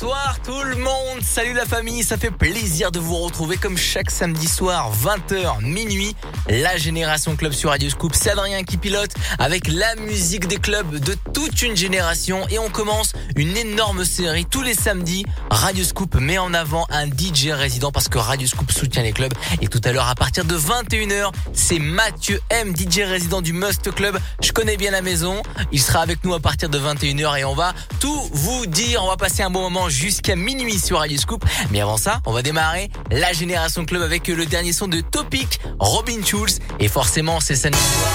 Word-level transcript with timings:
Bonsoir 0.00 0.38
tout 0.44 0.62
le 0.62 0.76
monde, 0.76 1.22
salut 1.22 1.54
la 1.54 1.64
famille, 1.64 2.04
ça 2.04 2.16
fait 2.16 2.30
plaisir 2.30 2.92
de 2.92 3.00
vous 3.00 3.16
retrouver 3.16 3.56
comme 3.56 3.76
chaque 3.76 4.12
samedi 4.12 4.46
soir, 4.46 4.92
20h 4.92 5.60
minuit, 5.60 6.14
la 6.48 6.76
Génération 6.76 7.34
Club 7.34 7.50
sur 7.50 7.70
Radio 7.70 7.90
Scoop. 7.90 8.14
C'est 8.14 8.30
Adrien 8.30 8.62
qui 8.62 8.76
pilote 8.76 9.10
avec 9.40 9.66
la 9.66 9.96
musique 9.96 10.46
des 10.46 10.58
clubs 10.58 11.00
de 11.00 11.16
toute 11.34 11.62
une 11.62 11.76
génération 11.76 12.46
et 12.48 12.60
on 12.60 12.68
commence 12.68 13.12
une 13.34 13.56
énorme 13.56 14.04
série 14.04 14.46
tous 14.46 14.62
les 14.62 14.74
samedis. 14.74 15.24
Radio 15.50 15.82
Scoop 15.82 16.14
met 16.14 16.38
en 16.38 16.54
avant 16.54 16.86
un 16.90 17.06
DJ 17.06 17.48
résident 17.50 17.90
parce 17.90 18.08
que 18.08 18.18
Radio 18.18 18.46
Scoop 18.46 18.70
soutient 18.70 19.02
les 19.02 19.12
clubs 19.12 19.34
et 19.60 19.66
tout 19.66 19.80
à 19.82 19.90
l'heure 19.90 20.08
à 20.08 20.14
partir 20.14 20.44
de 20.44 20.56
21h, 20.56 21.32
c'est 21.52 21.80
Mathieu 21.80 22.40
M, 22.50 22.72
DJ 22.76 23.00
résident 23.00 23.42
du 23.42 23.52
Must 23.52 23.92
Club. 23.92 24.16
Je 24.40 24.52
connais 24.52 24.76
bien 24.76 24.92
la 24.92 25.02
maison, 25.02 25.42
il 25.72 25.80
sera 25.80 26.02
avec 26.02 26.22
nous 26.22 26.34
à 26.34 26.40
partir 26.40 26.68
de 26.68 26.78
21h 26.78 27.40
et 27.40 27.44
on 27.44 27.54
va 27.56 27.74
tout 27.98 28.28
vous 28.30 28.66
dire, 28.66 29.02
on 29.02 29.08
va 29.08 29.16
passer 29.16 29.42
un 29.42 29.50
bon 29.50 29.62
moment 29.62 29.87
jusqu'à 29.88 30.36
minuit 30.36 30.78
sur 30.78 30.98
Radio 30.98 31.18
Scoop. 31.18 31.44
Mais 31.70 31.80
avant 31.80 31.96
ça, 31.96 32.20
on 32.26 32.32
va 32.32 32.42
démarrer 32.42 32.90
la 33.10 33.32
Génération 33.32 33.84
Club 33.84 34.02
avec 34.02 34.28
le 34.28 34.46
dernier 34.46 34.72
son 34.72 34.88
de 34.88 35.00
Topic, 35.00 35.60
Robin 35.78 36.24
Schulz. 36.24 36.60
Et 36.80 36.88
forcément, 36.88 37.40
c'est 37.40 37.56
samedi 37.56 37.78
soir. 37.78 38.10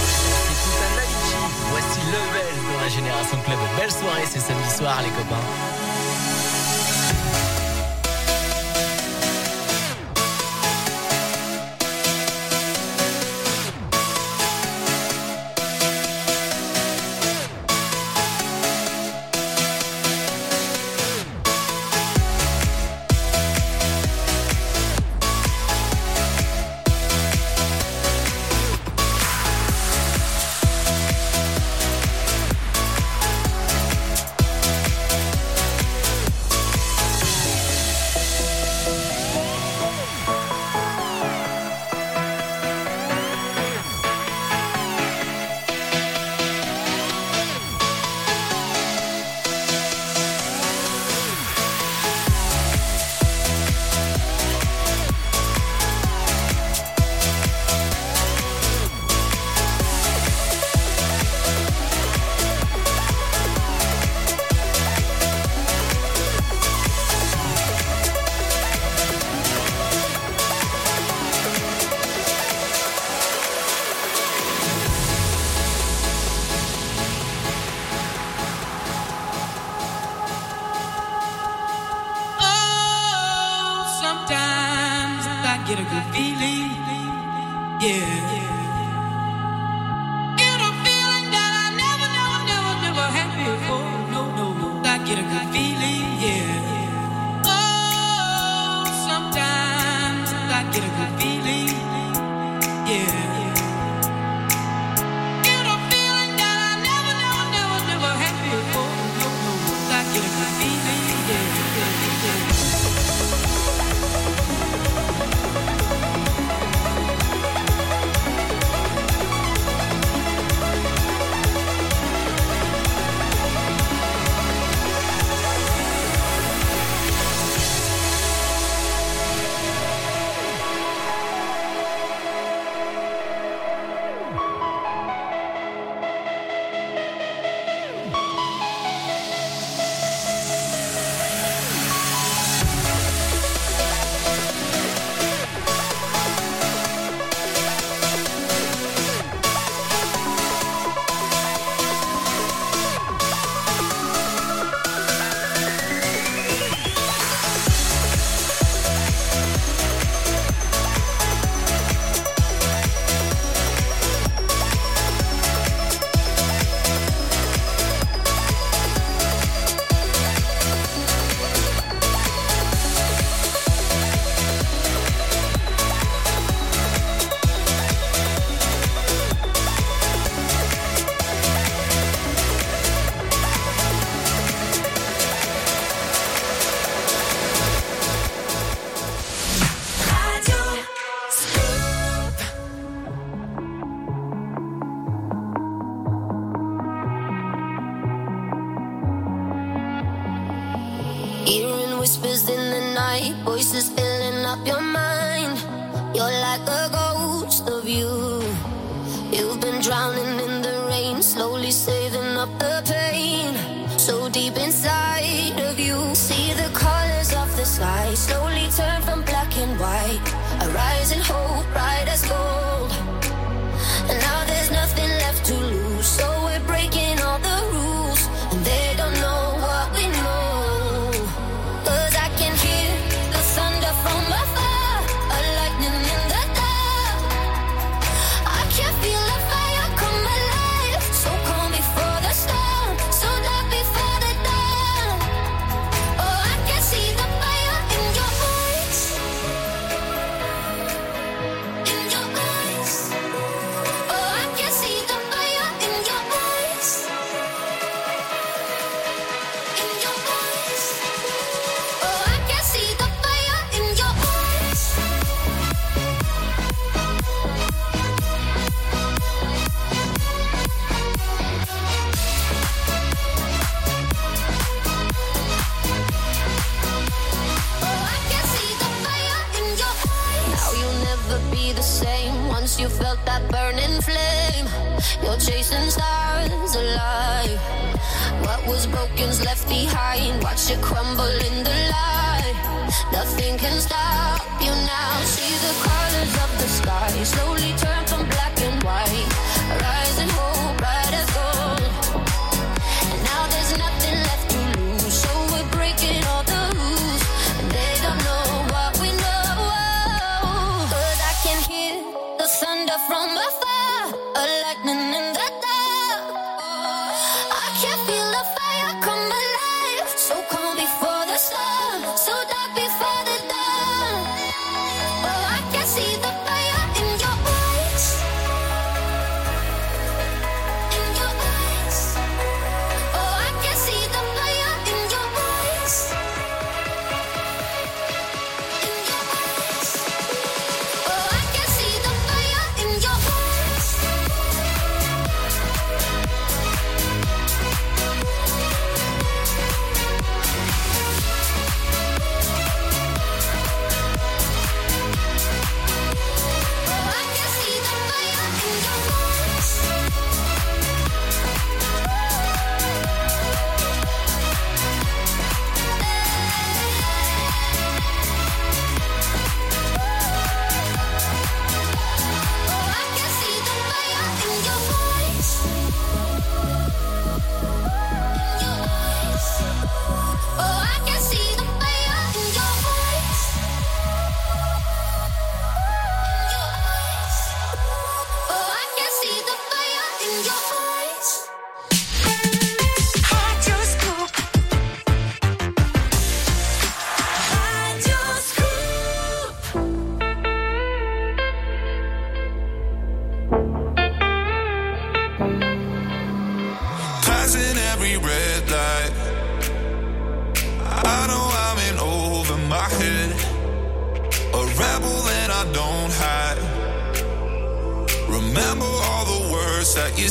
Voici 1.70 2.00
Level 2.08 2.74
dans 2.74 2.82
la 2.82 2.90
Génération 2.90 3.38
Club. 3.46 3.58
Belle 3.78 3.92
soirée, 3.92 4.24
c'est 4.32 4.40
samedi 4.40 4.70
soir, 4.76 5.02
les 5.02 5.10
copains. 5.10 5.83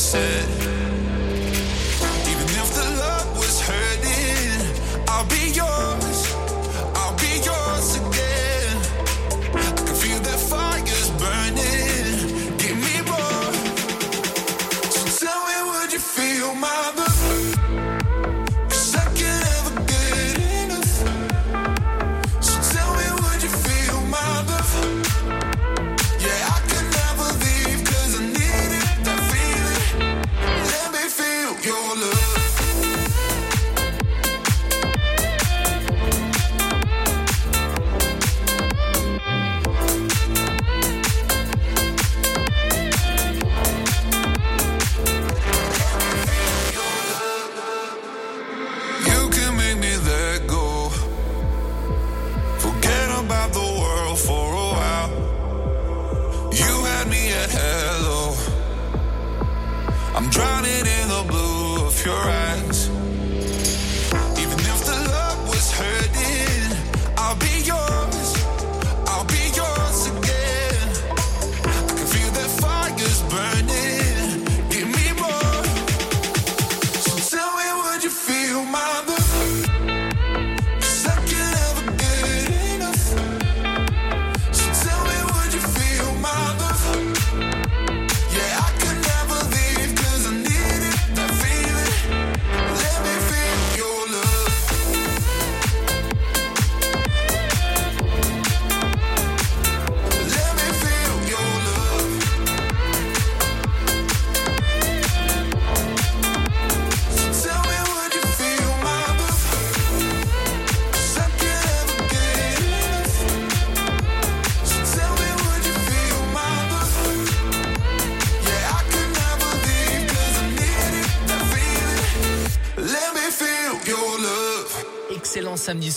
said. 0.03 0.62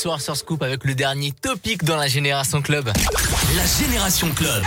soir 0.06 0.22
sur 0.22 0.38
Scoop 0.38 0.62
avec 0.62 0.84
le 0.84 0.94
dernier 0.94 1.32
topic 1.32 1.84
dans 1.84 1.96
la 1.96 2.08
Génération 2.08 2.62
Club. 2.62 2.92
La 3.56 3.66
Génération 3.66 4.30
Club. 4.36 4.64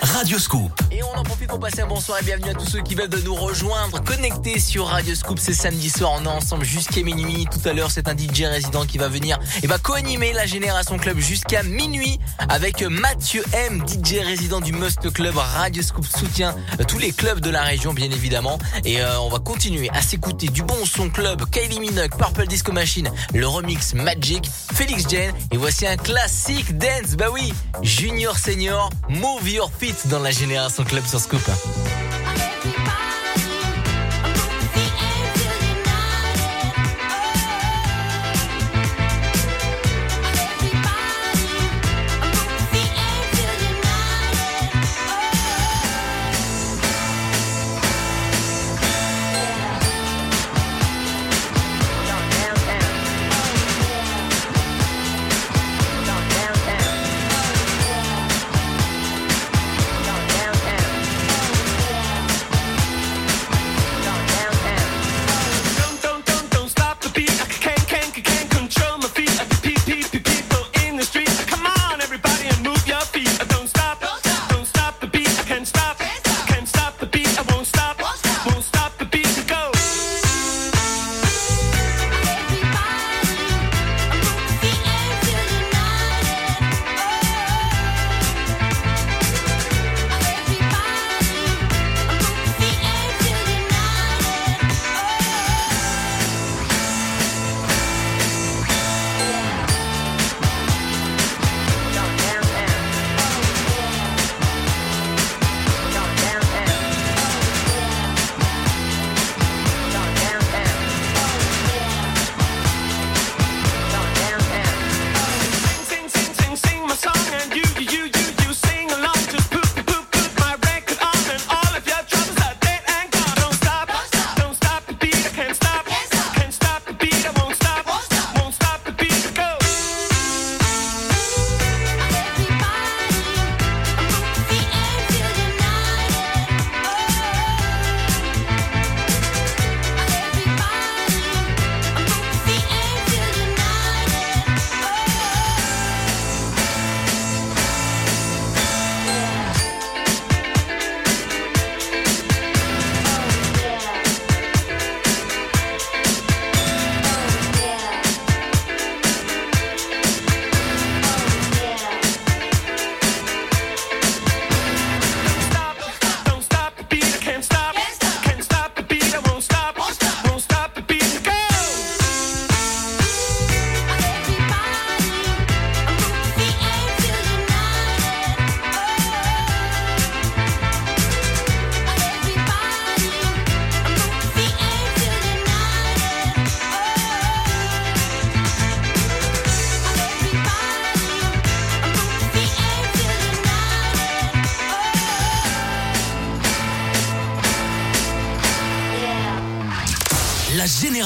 Radio 0.00 0.38
Scoop. 0.38 0.70
Et 0.92 1.02
on 1.02 1.18
en 1.18 1.24
profite 1.24 1.48
pour 1.48 1.58
passer 1.58 1.80
un 1.80 1.88
bonsoir 1.88 2.20
et 2.20 2.24
bienvenue 2.24 2.50
à 2.50 2.54
tous 2.54 2.66
ceux 2.66 2.82
qui 2.82 2.94
veulent 2.94 3.08
de 3.08 3.20
nous 3.22 3.34
rejoindre 3.34 4.01
Connectés 4.16 4.60
sur 4.60 4.88
Radio 4.88 5.14
Scoop, 5.14 5.38
c'est 5.38 5.54
samedi 5.54 5.88
soir, 5.88 6.12
on 6.20 6.24
est 6.24 6.28
ensemble 6.28 6.66
jusqu'à 6.66 7.02
minuit. 7.02 7.46
Tout 7.50 7.66
à 7.66 7.72
l'heure, 7.72 7.90
c'est 7.90 8.08
un 8.08 8.12
DJ 8.14 8.42
résident 8.42 8.84
qui 8.84 8.98
va 8.98 9.08
venir 9.08 9.38
et 9.62 9.66
va 9.66 9.78
co-animer 9.78 10.34
la 10.34 10.44
Génération 10.44 10.98
Club 10.98 11.18
jusqu'à 11.18 11.62
minuit 11.62 12.20
avec 12.50 12.82
Mathieu 12.82 13.42
M, 13.54 13.82
DJ 13.88 14.18
résident 14.22 14.60
du 14.60 14.72
Must 14.72 15.10
Club. 15.14 15.34
Radio 15.38 15.82
Scoop 15.82 16.04
soutient 16.06 16.54
tous 16.88 16.98
les 16.98 17.12
clubs 17.12 17.40
de 17.40 17.48
la 17.48 17.62
région, 17.62 17.94
bien 17.94 18.10
évidemment. 18.10 18.58
Et 18.84 19.00
euh, 19.00 19.18
on 19.20 19.30
va 19.30 19.38
continuer 19.38 19.88
à 19.94 20.02
s'écouter 20.02 20.48
du 20.48 20.62
bon 20.62 20.84
son 20.84 21.08
club, 21.08 21.48
Kylie 21.50 21.80
Minogue, 21.80 22.14
Purple 22.14 22.46
Disco 22.46 22.70
Machine, 22.70 23.10
le 23.32 23.48
remix 23.48 23.94
Magic, 23.94 24.46
Felix 24.74 25.08
Jane. 25.08 25.32
Et 25.52 25.56
voici 25.56 25.86
un 25.86 25.96
classique 25.96 26.76
dance, 26.76 27.16
bah 27.16 27.28
oui, 27.32 27.54
Junior 27.80 28.36
Senior, 28.36 28.90
Move 29.08 29.48
Your 29.48 29.70
Feet 29.80 30.08
dans 30.08 30.20
la 30.20 30.32
Génération 30.32 30.84
Club 30.84 31.06
sur 31.06 31.18
Scoop. 31.18 31.50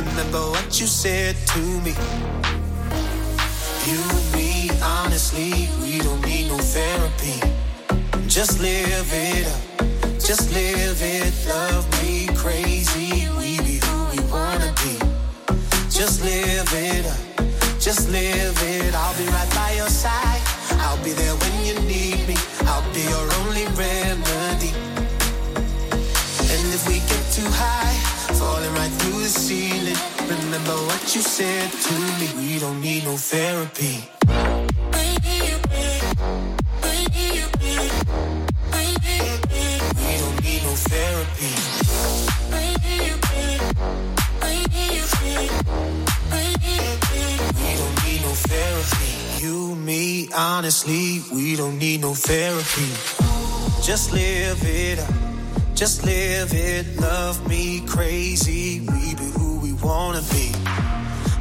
remember 0.00 0.50
what 0.50 0.78
you 0.78 0.86
said 0.86 1.34
to 1.46 1.60
me. 1.80 1.94
You, 3.88 4.00
and 4.18 4.32
me, 4.34 4.70
honestly, 4.82 5.70
we 5.80 6.00
don't 6.00 6.20
need 6.26 6.48
no 6.48 6.58
therapy. 6.58 7.40
Just 8.28 8.60
live 8.60 9.08
it 9.10 9.46
up, 9.46 10.20
just 10.20 10.52
live 10.52 11.00
it. 11.00 11.32
Love 11.48 11.84
me 12.02 12.26
crazy, 12.36 13.26
we 13.38 13.56
be 13.60 13.80
who 13.86 13.96
we 14.12 14.20
wanna 14.30 14.74
be. 14.84 14.98
Just 15.88 16.22
live 16.22 16.70
it 16.74 17.06
up, 17.06 17.80
just 17.80 18.10
live 18.10 18.58
it. 18.62 18.94
I'll 18.94 19.16
be 19.16 19.24
right 19.30 19.50
by 19.54 19.72
your 19.76 19.88
side. 19.88 20.42
I'll 20.82 21.02
be 21.02 21.12
there 21.12 21.35
you 31.16 31.22
said 31.22 31.70
to 31.70 31.94
me. 32.20 32.28
We 32.36 32.58
don't 32.58 32.78
need 32.82 33.04
no 33.04 33.16
therapy. 33.16 34.04
We 34.18 34.32
don't 40.20 40.36
need 40.44 40.62
no 40.62 40.74
therapy. 40.90 41.52
We 47.56 47.70
don't 47.80 48.04
need 48.04 48.20
no 48.20 48.32
therapy. 48.50 49.42
You, 49.42 49.74
me, 49.76 50.28
honestly, 50.36 51.22
we 51.32 51.56
don't 51.56 51.78
need 51.78 52.02
no 52.02 52.12
therapy. 52.12 52.90
Just 53.82 54.12
live 54.12 54.62
it 54.62 54.98
up 54.98 55.26
just 55.76 56.06
live 56.06 56.54
it, 56.54 56.98
love 56.98 57.46
me 57.46 57.82
crazy. 57.86 58.80
We 58.80 59.14
be 59.14 59.24
who 59.36 59.60
we 59.60 59.74
wanna 59.74 60.22
be. 60.32 60.35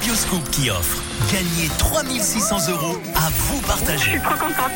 Radioscoop 0.00 0.50
qui 0.50 0.70
offre. 0.70 1.02
Gagnez 1.30 1.68
3600 1.76 2.70
euros 2.70 2.96
à 3.14 3.28
vous 3.28 3.60
partager. 3.60 4.18
trop 4.24 4.32
contente. 4.34 4.72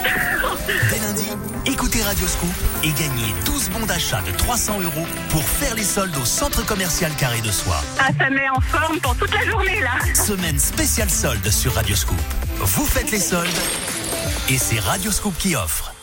Dès 0.91 0.99
lundi, 0.99 1.29
écoutez 1.65 2.03
Radioscoop 2.03 2.51
et 2.83 2.89
gagnez 2.89 3.33
12 3.47 3.71
bons 3.71 3.87
d'achat 3.87 4.21
de 4.21 4.37
300 4.37 4.83
euros 4.83 5.07
pour 5.31 5.43
faire 5.43 5.75
les 5.77 5.83
soldes 5.83 6.15
au 6.21 6.27
centre 6.27 6.67
commercial 6.67 7.11
Carré 7.17 7.41
de 7.41 7.51
Soie. 7.51 7.81
Ah, 7.99 8.09
ça 8.19 8.29
met 8.29 8.51
en 8.51 8.61
forme 8.61 9.01
pour 9.01 9.17
toute 9.17 9.33
la 9.33 9.47
journée, 9.47 9.81
là. 9.81 9.93
Semaine 10.15 10.59
spéciale 10.59 11.09
solde 11.09 11.49
sur 11.51 11.73
Radioscoop. 11.73 12.21
Vous 12.59 12.85
faites 12.85 13.11
les 13.11 13.19
soldes 13.19 13.49
et 14.51 14.59
c'est 14.59 14.79
Radioscoop 14.79 15.39
qui 15.39 15.57
offre. 15.57 15.95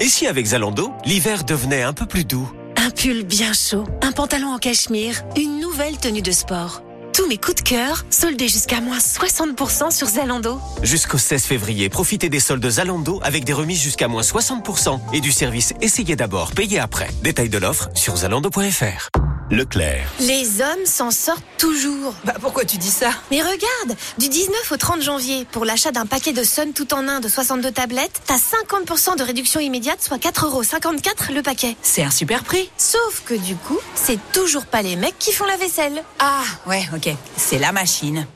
Et 0.00 0.08
si 0.08 0.26
avec 0.26 0.46
Zalando, 0.46 0.92
l'hiver 1.04 1.44
devenait 1.44 1.84
un 1.84 1.92
peu 1.92 2.06
plus 2.06 2.24
doux? 2.24 2.50
Un 2.76 2.90
pull 2.90 3.22
bien 3.22 3.52
chaud, 3.52 3.84
un 4.02 4.10
pantalon 4.10 4.52
en 4.52 4.58
cachemire, 4.58 5.22
une 5.36 5.60
nouvelle 5.60 5.96
tenue 5.96 6.22
de 6.22 6.32
sport. 6.32 6.82
Tous 7.14 7.28
mes 7.28 7.38
coups 7.38 7.62
de 7.62 7.68
cœur 7.68 8.04
soldés 8.10 8.48
jusqu'à 8.48 8.80
moins 8.80 8.98
60% 8.98 9.92
sur 9.92 10.08
Zalando. 10.08 10.60
Jusqu'au 10.82 11.16
16 11.16 11.44
février, 11.44 11.88
profitez 11.88 12.28
des 12.28 12.40
soldes 12.40 12.68
Zalando 12.68 13.20
avec 13.22 13.44
des 13.44 13.52
remises 13.52 13.80
jusqu'à 13.80 14.08
moins 14.08 14.22
60% 14.22 14.98
et 15.12 15.20
du 15.20 15.30
service 15.30 15.74
Essayez 15.80 16.16
d'abord, 16.16 16.50
payez 16.52 16.80
après. 16.80 17.08
Détail 17.22 17.48
de 17.48 17.58
l'offre 17.58 17.88
sur 17.94 18.16
zalando.fr. 18.16 19.23
Leclerc. 19.54 20.06
Les 20.20 20.60
hommes 20.60 20.84
s'en 20.84 21.10
sortent 21.10 21.44
toujours. 21.58 22.14
Bah 22.24 22.34
pourquoi 22.40 22.64
tu 22.64 22.76
dis 22.76 22.90
ça? 22.90 23.10
Mais 23.30 23.40
regarde, 23.40 23.98
du 24.18 24.28
19 24.28 24.72
au 24.72 24.76
30 24.76 25.02
janvier, 25.02 25.46
pour 25.50 25.64
l'achat 25.64 25.92
d'un 25.92 26.06
paquet 26.06 26.32
de 26.32 26.42
Sun 26.42 26.72
tout 26.72 26.92
en 26.92 27.06
un 27.08 27.20
de 27.20 27.28
62 27.28 27.70
tablettes, 27.70 28.20
t'as 28.26 28.36
50% 28.36 29.16
de 29.16 29.22
réduction 29.22 29.60
immédiate, 29.60 30.02
soit 30.02 30.18
4,54€ 30.18 31.32
le 31.32 31.42
paquet. 31.42 31.76
C'est 31.82 32.02
un 32.02 32.10
super 32.10 32.42
prix. 32.42 32.68
Sauf 32.76 33.22
que 33.24 33.34
du 33.34 33.54
coup, 33.54 33.78
c'est 33.94 34.18
toujours 34.32 34.66
pas 34.66 34.82
les 34.82 34.96
mecs 34.96 35.18
qui 35.18 35.32
font 35.32 35.46
la 35.46 35.56
vaisselle. 35.56 36.02
Ah 36.18 36.42
ouais, 36.66 36.88
ok. 36.94 37.14
C'est 37.36 37.58
la 37.58 37.72
machine. 37.72 38.26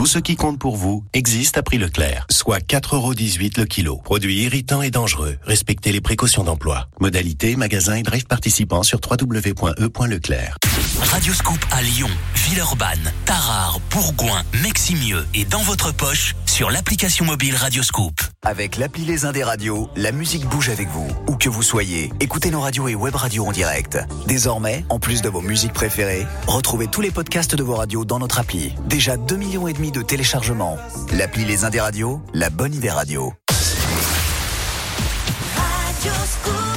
Tout 0.00 0.06
ce 0.06 0.18
qui 0.18 0.34
compte 0.34 0.58
pour 0.58 0.76
vous 0.76 1.04
existe 1.12 1.58
à 1.58 1.62
prix 1.62 1.76
Leclerc, 1.76 2.24
soit 2.30 2.58
4,18€ 2.58 3.58
le 3.58 3.66
kilo. 3.66 3.98
Produit 3.98 4.44
irritant 4.44 4.80
et 4.80 4.90
dangereux. 4.90 5.36
Respectez 5.42 5.92
les 5.92 6.00
précautions 6.00 6.42
d'emploi. 6.42 6.88
Modalité, 7.00 7.54
magasin 7.54 7.96
et 7.96 8.02
drive 8.02 8.24
participants 8.24 8.82
sur 8.82 8.98
www.e.leclerc. 8.98 10.56
Radioscoop 11.02 11.58
à 11.70 11.82
Lyon, 11.82 12.08
Villeurbanne, 12.34 13.12
Tarare, 13.26 13.78
Bourgoin, 13.90 14.42
Meximieux 14.62 15.26
et 15.34 15.44
dans 15.44 15.60
votre 15.60 15.94
poche 15.94 16.34
sur 16.46 16.70
l'application 16.70 17.26
mobile 17.26 17.54
Radioscoop. 17.54 18.20
Avec 18.42 18.78
l'appli 18.78 19.04
Les 19.04 19.26
Indés 19.26 19.44
Radio, 19.44 19.90
la 19.96 20.12
musique 20.12 20.46
bouge 20.46 20.70
avec 20.70 20.88
vous. 20.88 21.06
Où 21.28 21.36
que 21.36 21.50
vous 21.50 21.62
soyez, 21.62 22.10
écoutez 22.20 22.50
nos 22.50 22.60
radios 22.60 22.88
et 22.88 22.94
web 22.94 23.14
radios 23.14 23.46
en 23.46 23.52
direct. 23.52 23.98
Désormais, 24.26 24.84
en 24.88 24.98
plus 24.98 25.20
de 25.20 25.28
vos 25.28 25.42
musiques 25.42 25.74
préférées, 25.74 26.26
retrouvez 26.46 26.86
tous 26.86 27.02
les 27.02 27.10
podcasts 27.10 27.54
de 27.54 27.62
vos 27.62 27.76
radios 27.76 28.06
dans 28.06 28.18
notre 28.18 28.40
appli. 28.40 28.74
Déjà 28.86 29.16
2 29.18 29.36
millions 29.36 29.68
et 29.68 29.74
demi 29.74 29.89
de 29.90 30.02
téléchargements. 30.02 30.76
L'appli 31.12 31.44
Les 31.44 31.64
Indés 31.64 31.80
Radio, 31.80 32.20
la 32.34 32.50
bonne 32.50 32.74
idée 32.74 32.90
radio. 32.90 33.32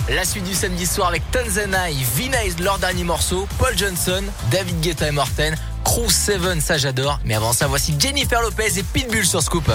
La 0.09 0.25
suite 0.25 0.43
du 0.43 0.53
samedi 0.53 0.85
soir 0.85 1.07
avec 1.07 1.23
Tanzania, 1.31 1.87
Vina 2.15 2.43
est 2.43 2.59
leur 2.59 2.77
dernier 2.77 3.03
morceau, 3.03 3.47
Paul 3.57 3.77
Johnson, 3.77 4.23
David 4.51 4.79
Guetta 4.81 5.07
et 5.07 5.11
Morten, 5.11 5.55
Crew 5.83 6.09
7, 6.09 6.61
ça 6.61 6.77
j'adore. 6.77 7.19
Mais 7.25 7.35
avant 7.35 7.53
ça, 7.53 7.67
voici 7.67 7.95
Jennifer 7.97 8.41
Lopez 8.41 8.77
et 8.77 8.83
Pitbull 8.83 9.25
sur 9.25 9.41
Scoop. 9.41 9.71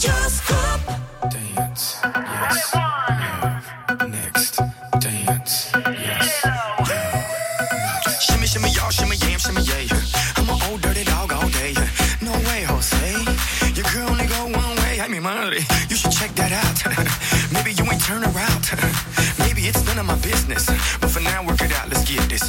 Dance, 0.00 0.42
yes, 2.52 2.72
turn 18.08 18.24
around. 18.24 18.64
Maybe 19.38 19.68
it's 19.68 19.84
none 19.84 19.98
of 19.98 20.06
my 20.06 20.16
business. 20.20 20.64
But 20.98 21.10
for 21.10 21.20
now, 21.20 21.44
work 21.44 21.60
it 21.60 21.72
out. 21.76 21.90
Let's 21.90 22.08
get 22.08 22.26
this, 22.26 22.48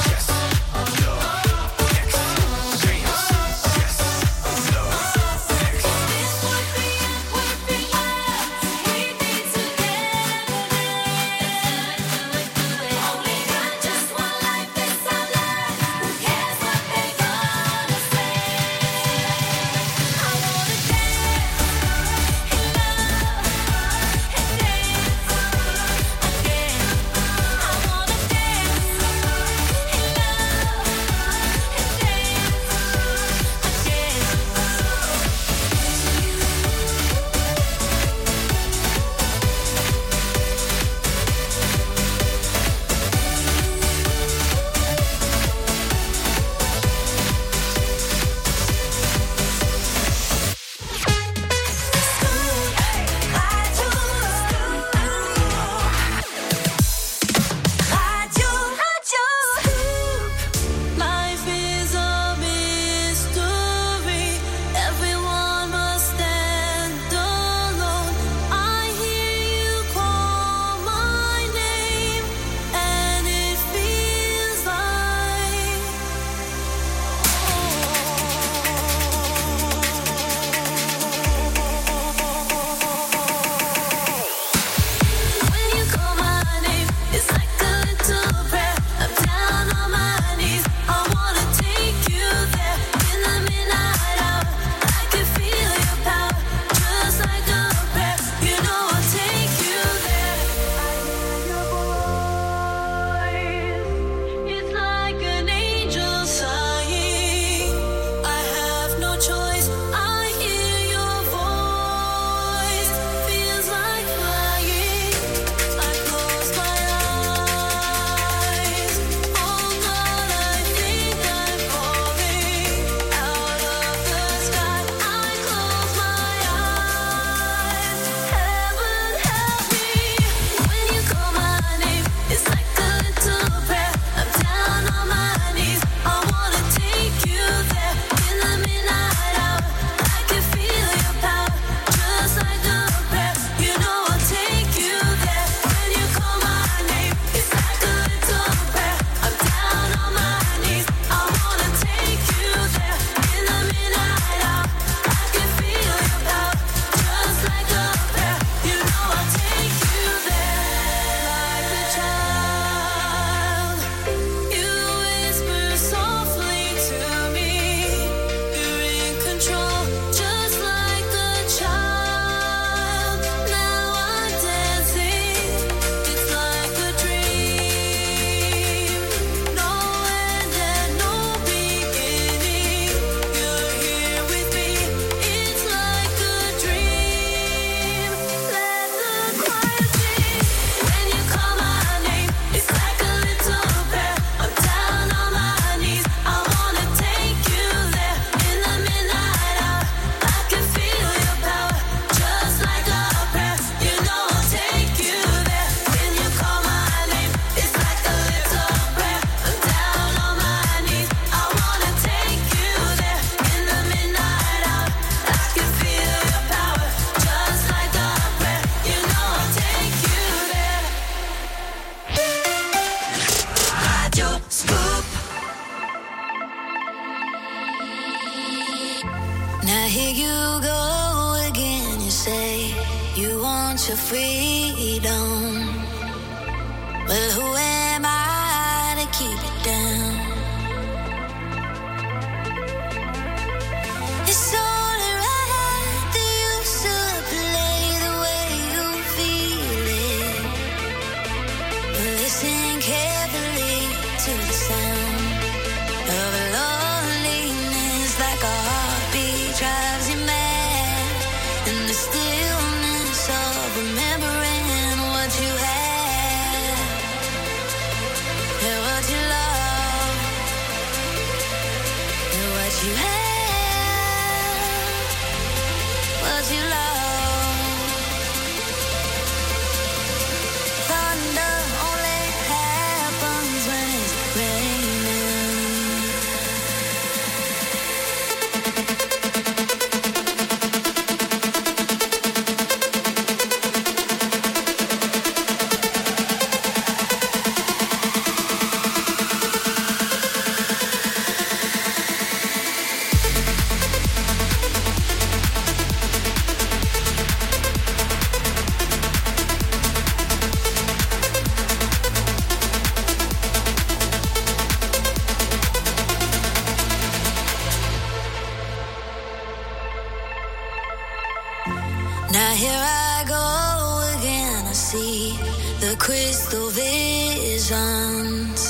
the 325.81 325.95
crystal 325.97 326.69
visions. 326.69 328.61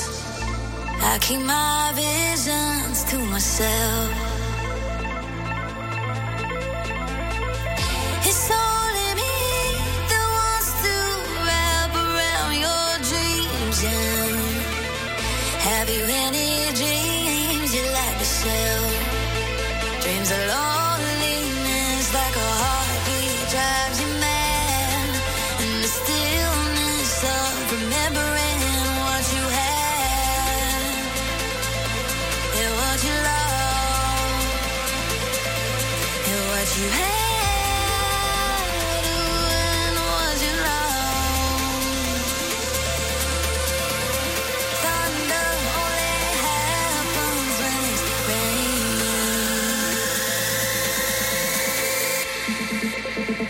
I 1.03 1.17
keep 1.19 1.41
my 1.41 1.91
visions 1.93 3.03
to 3.11 3.17
myself. 3.33 4.11
It's 8.29 8.49
only 8.49 9.09
me 9.19 9.35
that 10.09 10.25
wants 10.37 10.71
to 10.83 10.95
wrap 11.45 11.91
around 12.07 12.53
your 12.65 12.89
dreams. 13.09 13.79
And 13.83 14.39
have 15.67 15.87
you 15.89 16.03
any 16.27 16.49
dreams 16.79 17.69
you 17.75 17.83
like 17.99 18.17
to 18.19 18.27
sell? 18.39 18.83
Dreams 20.01 20.31
alone. 20.31 20.80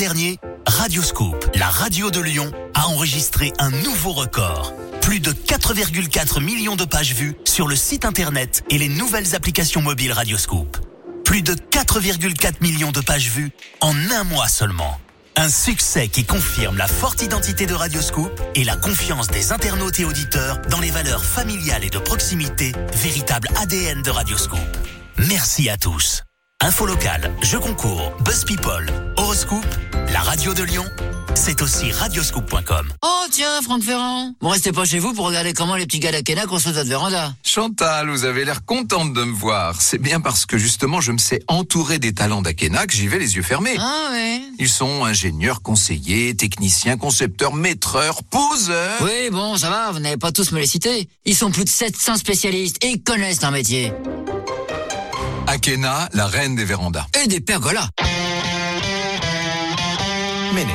Dernier, 0.00 0.38
Radioscoop, 0.66 1.50
la 1.54 1.68
radio 1.68 2.10
de 2.10 2.20
Lyon, 2.20 2.50
a 2.72 2.86
enregistré 2.86 3.52
un 3.58 3.70
nouveau 3.70 4.12
record. 4.12 4.72
Plus 5.02 5.20
de 5.20 5.30
4,4 5.30 6.42
millions 6.42 6.74
de 6.74 6.86
pages 6.86 7.12
vues 7.12 7.36
sur 7.44 7.68
le 7.68 7.76
site 7.76 8.06
internet 8.06 8.64
et 8.70 8.78
les 8.78 8.88
nouvelles 8.88 9.34
applications 9.34 9.82
mobiles 9.82 10.12
Radioscoop. 10.12 10.78
Plus 11.22 11.42
de 11.42 11.52
4,4 11.52 12.62
millions 12.62 12.92
de 12.92 13.00
pages 13.02 13.28
vues 13.28 13.50
en 13.82 13.94
un 13.94 14.24
mois 14.24 14.48
seulement. 14.48 14.98
Un 15.36 15.50
succès 15.50 16.08
qui 16.08 16.24
confirme 16.24 16.78
la 16.78 16.88
forte 16.88 17.20
identité 17.20 17.66
de 17.66 17.74
Radioscoop 17.74 18.32
et 18.54 18.64
la 18.64 18.76
confiance 18.76 19.28
des 19.28 19.52
internautes 19.52 20.00
et 20.00 20.06
auditeurs 20.06 20.62
dans 20.70 20.80
les 20.80 20.90
valeurs 20.90 21.24
familiales 21.24 21.84
et 21.84 21.90
de 21.90 21.98
proximité, 21.98 22.72
véritable 22.94 23.48
ADN 23.60 24.00
de 24.00 24.10
Radioscoop. 24.10 24.58
Merci 25.18 25.68
à 25.68 25.76
tous. 25.76 26.22
Info 26.62 26.84
locale, 26.84 27.32
jeux 27.42 27.58
concours, 27.58 28.12
Buzz 28.22 28.44
People, 28.44 28.86
Horoscope, 29.16 29.64
la 30.12 30.20
radio 30.20 30.54
de 30.54 30.62
Lyon, 30.62 30.84
c'est 31.34 31.62
aussi 31.62 31.92
radioscoop.com. 31.92 32.88
Oh 33.02 33.24
tiens, 33.30 33.62
Franck 33.62 33.82
Ferrand. 33.82 34.32
Bon, 34.40 34.48
restez 34.48 34.72
pas 34.72 34.84
chez 34.84 34.98
vous 34.98 35.12
pour 35.14 35.26
regarder 35.26 35.52
comment 35.52 35.76
les 35.76 35.86
petits 35.86 36.00
gars 36.00 36.10
d'Akena 36.12 36.46
construisent 36.46 36.74
votre 36.74 36.88
véranda. 36.88 37.32
Chantal, 37.44 38.08
vous 38.10 38.24
avez 38.24 38.44
l'air 38.44 38.64
contente 38.64 39.12
de 39.12 39.22
me 39.22 39.32
voir. 39.32 39.80
C'est 39.80 39.98
bien 39.98 40.20
parce 40.20 40.46
que 40.46 40.58
justement 40.58 41.00
je 41.00 41.12
me 41.12 41.18
sais 41.18 41.40
entourer 41.48 41.98
des 41.98 42.12
talents 42.12 42.42
d'Akena 42.42 42.86
que 42.86 42.92
j'y 42.92 43.08
vais 43.08 43.18
les 43.18 43.36
yeux 43.36 43.42
fermés. 43.42 43.76
Ah 43.78 44.08
ouais 44.12 44.40
Ils 44.58 44.68
sont 44.68 45.04
ingénieurs, 45.04 45.62
conseillers, 45.62 46.34
techniciens, 46.34 46.96
concepteurs, 46.96 47.54
maîtreurs, 47.54 48.22
poseurs. 48.24 49.00
Oui, 49.02 49.30
bon, 49.30 49.56
ça 49.56 49.70
va, 49.70 49.92
vous 49.92 50.00
n'avez 50.00 50.16
pas 50.16 50.32
tous 50.32 50.52
me 50.52 50.58
les 50.58 50.66
citer. 50.66 51.08
Ils 51.24 51.36
sont 51.36 51.50
plus 51.50 51.64
de 51.64 51.70
700 51.70 52.16
spécialistes 52.16 52.84
et 52.84 52.88
ils 52.88 53.02
connaissent 53.02 53.42
leur 53.42 53.52
métier. 53.52 53.92
Akena, 55.46 56.08
la 56.12 56.26
reine 56.26 56.54
des 56.54 56.64
vérandas. 56.64 57.06
Et 57.22 57.26
des 57.26 57.40
pergolas. 57.40 57.88
Méné. 60.54 60.72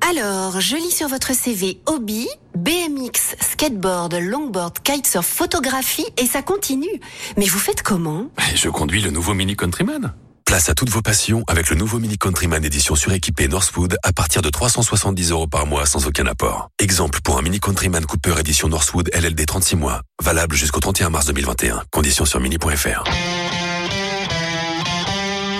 Alors, 0.00 0.60
je 0.60 0.76
lis 0.76 0.90
sur 0.90 1.08
votre 1.08 1.34
CV 1.34 1.78
hobby, 1.86 2.26
BMX, 2.56 3.36
skateboard, 3.40 4.14
longboard, 4.14 4.78
kitesurf, 4.82 5.26
photographie 5.26 6.06
et 6.16 6.26
ça 6.26 6.42
continue. 6.42 7.00
Mais 7.36 7.46
vous 7.46 7.58
faites 7.58 7.82
comment? 7.82 8.26
Je 8.54 8.68
conduis 8.68 9.02
le 9.02 9.10
nouveau 9.10 9.34
Mini 9.34 9.56
Countryman. 9.56 10.14
Place 10.46 10.68
à 10.68 10.74
toutes 10.74 10.90
vos 10.90 11.02
passions 11.02 11.42
avec 11.48 11.68
le 11.70 11.76
nouveau 11.76 11.98
Mini 11.98 12.16
Countryman 12.18 12.64
édition 12.64 12.94
suréquipée 12.94 13.48
Northwood 13.48 13.96
à 14.02 14.12
partir 14.12 14.40
de 14.42 14.50
370 14.50 15.30
euros 15.30 15.46
par 15.46 15.66
mois 15.66 15.86
sans 15.86 16.06
aucun 16.06 16.26
apport. 16.26 16.68
Exemple 16.78 17.20
pour 17.22 17.38
un 17.38 17.42
Mini 17.42 17.60
Countryman 17.60 18.04
Cooper 18.06 18.34
édition 18.38 18.68
Northwood 18.68 19.10
LLD 19.14 19.46
36 19.46 19.76
mois. 19.76 20.02
Valable 20.22 20.54
jusqu'au 20.54 20.80
31 20.80 21.10
mars 21.10 21.26
2021. 21.26 21.82
Conditions 21.90 22.24
sur 22.24 22.40
mini.fr. 22.40 23.04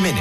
Méné. 0.02 0.20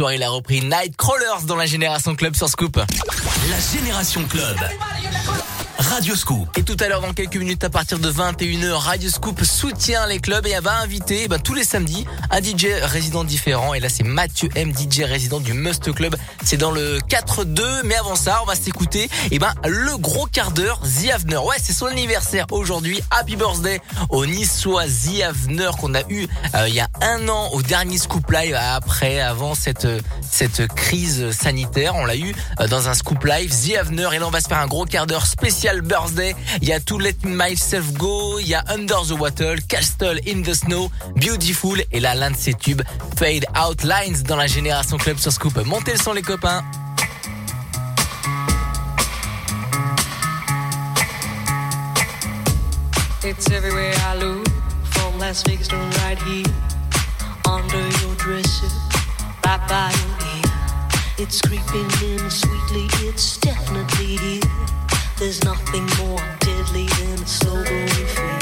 soir. 0.00 0.14
Il 0.14 0.22
a 0.22 0.30
repris 0.30 0.62
Nightcrawlers 0.62 1.44
dans 1.46 1.56
la 1.56 1.66
Génération 1.66 2.14
Club 2.14 2.34
sur 2.34 2.48
Scoop. 2.48 2.76
La 2.76 3.78
Génération 3.78 4.24
Club. 4.24 4.56
Radio 5.76 6.14
Scoop. 6.14 6.48
Et 6.56 6.62
tout 6.62 6.76
à 6.80 6.88
l'heure, 6.88 7.00
dans 7.02 7.12
quelques 7.12 7.36
minutes, 7.36 7.64
à 7.64 7.70
partir 7.70 7.98
de 7.98 8.10
21h, 8.10 8.70
Radio 8.72 9.10
Scoop 9.10 9.42
soutient 9.44 10.06
les 10.06 10.18
clubs 10.18 10.46
et 10.46 10.50
elle 10.50 10.62
va 10.62 10.78
inviter 10.80 11.28
ben, 11.28 11.38
tous 11.38 11.54
les 11.54 11.64
samedis 11.64 12.06
un 12.30 12.40
DJ 12.40 12.66
résident 12.82 13.24
différent. 13.24 13.74
Et 13.74 13.80
là, 13.80 13.88
c'est 13.88 14.04
Mathieu 14.04 14.48
M, 14.54 14.72
DJ 14.72 15.00
résident 15.00 15.40
du 15.40 15.52
Must 15.52 15.92
Club. 15.92 16.16
C'est 16.44 16.56
dans 16.56 16.70
le 16.70 16.98
4-2. 17.08 17.82
Mais 17.84 17.96
avant 17.96 18.16
ça, 18.16 18.40
on 18.42 18.46
va 18.46 18.54
s'écouter 18.54 19.08
et 19.30 19.38
ben, 19.38 19.52
le 19.66 19.96
gros 19.96 20.26
quart 20.26 20.50
d'heure 20.50 20.80
The 20.80 21.10
Avener. 21.10 21.38
Ouais, 21.38 21.56
c'est 21.62 21.72
son 21.72 21.86
anniversaire 21.86 22.46
aujourd'hui. 22.50 23.00
Happy 23.10 23.36
birthday 23.36 23.80
au 24.08 24.26
Niçois 24.26 24.84
The 24.86 25.22
Avener 25.22 25.70
qu'on 25.78 25.94
a 25.94 26.02
eu 26.08 26.26
euh, 26.54 26.68
il 26.68 26.74
y 26.74 26.80
a 26.80 26.88
un 27.02 27.28
an 27.28 27.50
au 27.52 27.62
dernier 27.62 27.98
Scoop 27.98 28.30
Live 28.30 28.56
après, 28.58 29.20
avant 29.20 29.54
cette, 29.54 29.86
cette 30.28 30.66
crise 30.68 31.30
sanitaire. 31.32 31.94
On 31.96 32.04
l'a 32.04 32.16
eu 32.16 32.34
euh, 32.60 32.68
dans 32.68 32.88
un 32.88 32.94
Scoop 32.94 33.24
Live 33.24 33.52
The 33.52 33.76
Avener. 33.76 34.08
Et 34.14 34.18
là, 34.18 34.26
on 34.26 34.30
va 34.30 34.40
se 34.40 34.48
faire 34.48 34.58
un 34.58 34.66
gros 34.66 34.84
quart 34.84 35.06
d'heure 35.06 35.26
spécial 35.26 35.80
birthday. 35.82 36.34
Il 36.62 36.68
y 36.68 36.72
a 36.72 36.80
To 36.80 36.98
Let 36.98 37.16
Myself 37.24 37.92
Go, 37.92 38.38
il 38.38 38.48
y 38.48 38.54
a 38.54 38.64
Under 38.68 39.02
the 39.06 39.12
Water, 39.12 39.56
Castle 39.68 40.20
in 40.26 40.42
the 40.42 40.54
Snow, 40.54 40.90
Beautiful 41.16 41.82
et 41.92 42.00
là 42.00 42.14
l'un 42.14 42.30
de 42.30 42.36
ses 42.36 42.54
tubes, 42.54 42.82
Fade 43.20 43.44
Out 43.54 43.82
Lines 43.82 44.22
dans 44.22 44.36
la 44.36 44.46
génération 44.46 44.96
club 44.96 45.18
sur 45.18 45.30
Scoop. 45.30 45.54
Montez 45.66 45.92
le 45.92 45.98
son 45.98 46.14
les 46.14 46.22
copains. 46.22 46.62
It's 53.22 53.50
everywhere 53.50 53.92
I 54.10 54.16
look, 54.18 54.48
from 54.92 55.18
Las 55.18 55.42
Vegas 55.46 55.68
to 55.68 55.76
right 55.76 56.18
here, 56.22 56.46
under 57.44 57.82
your 58.00 58.14
dresser, 58.16 58.72
right 59.44 59.60
by 59.68 59.92
your 60.00 60.16
ear. 60.36 60.52
It's 61.18 61.42
creeping 61.42 61.90
in 62.02 62.30
sweetly, 62.30 62.88
it's 63.06 63.36
definitely 63.36 64.16
here. 64.16 64.40
There's 65.18 65.44
nothing 65.44 65.84
more 65.98 66.22
deadly 66.40 66.86
than 66.86 67.22
a 67.22 67.26
slow 67.26 67.62
growing 67.64 67.86
fear. 67.86 68.38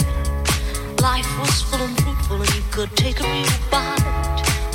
Life 1.02 1.28
was 1.40 1.62
full 1.62 1.80
and 1.80 2.00
fruitful, 2.00 2.42
and 2.42 2.54
you 2.54 2.62
could 2.70 2.96
take 2.96 3.18
a 3.18 3.24
real 3.24 3.48
bite. 3.72 4.27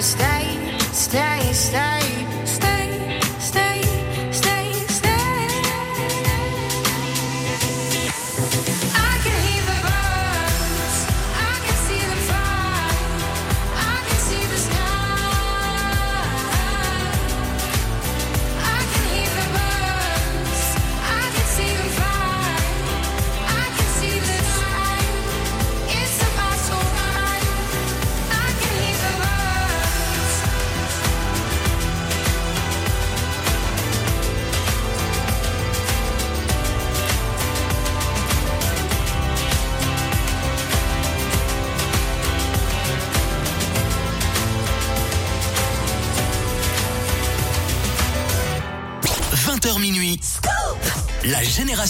stay, 0.00 0.78
stay, 0.92 1.52
stay. 1.52 1.99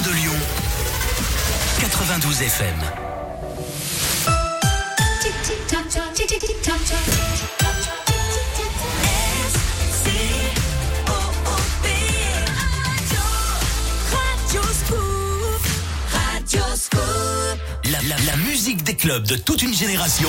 de 0.00 0.10
Lyon, 0.14 0.32
92 1.80 2.40
FM. 2.40 3.11
La, 18.26 18.36
musique 18.36 18.82
des 18.82 18.94
clubs 18.94 19.26
de 19.26 19.36
toute 19.36 19.62
une 19.62 19.74
génération. 19.74 20.28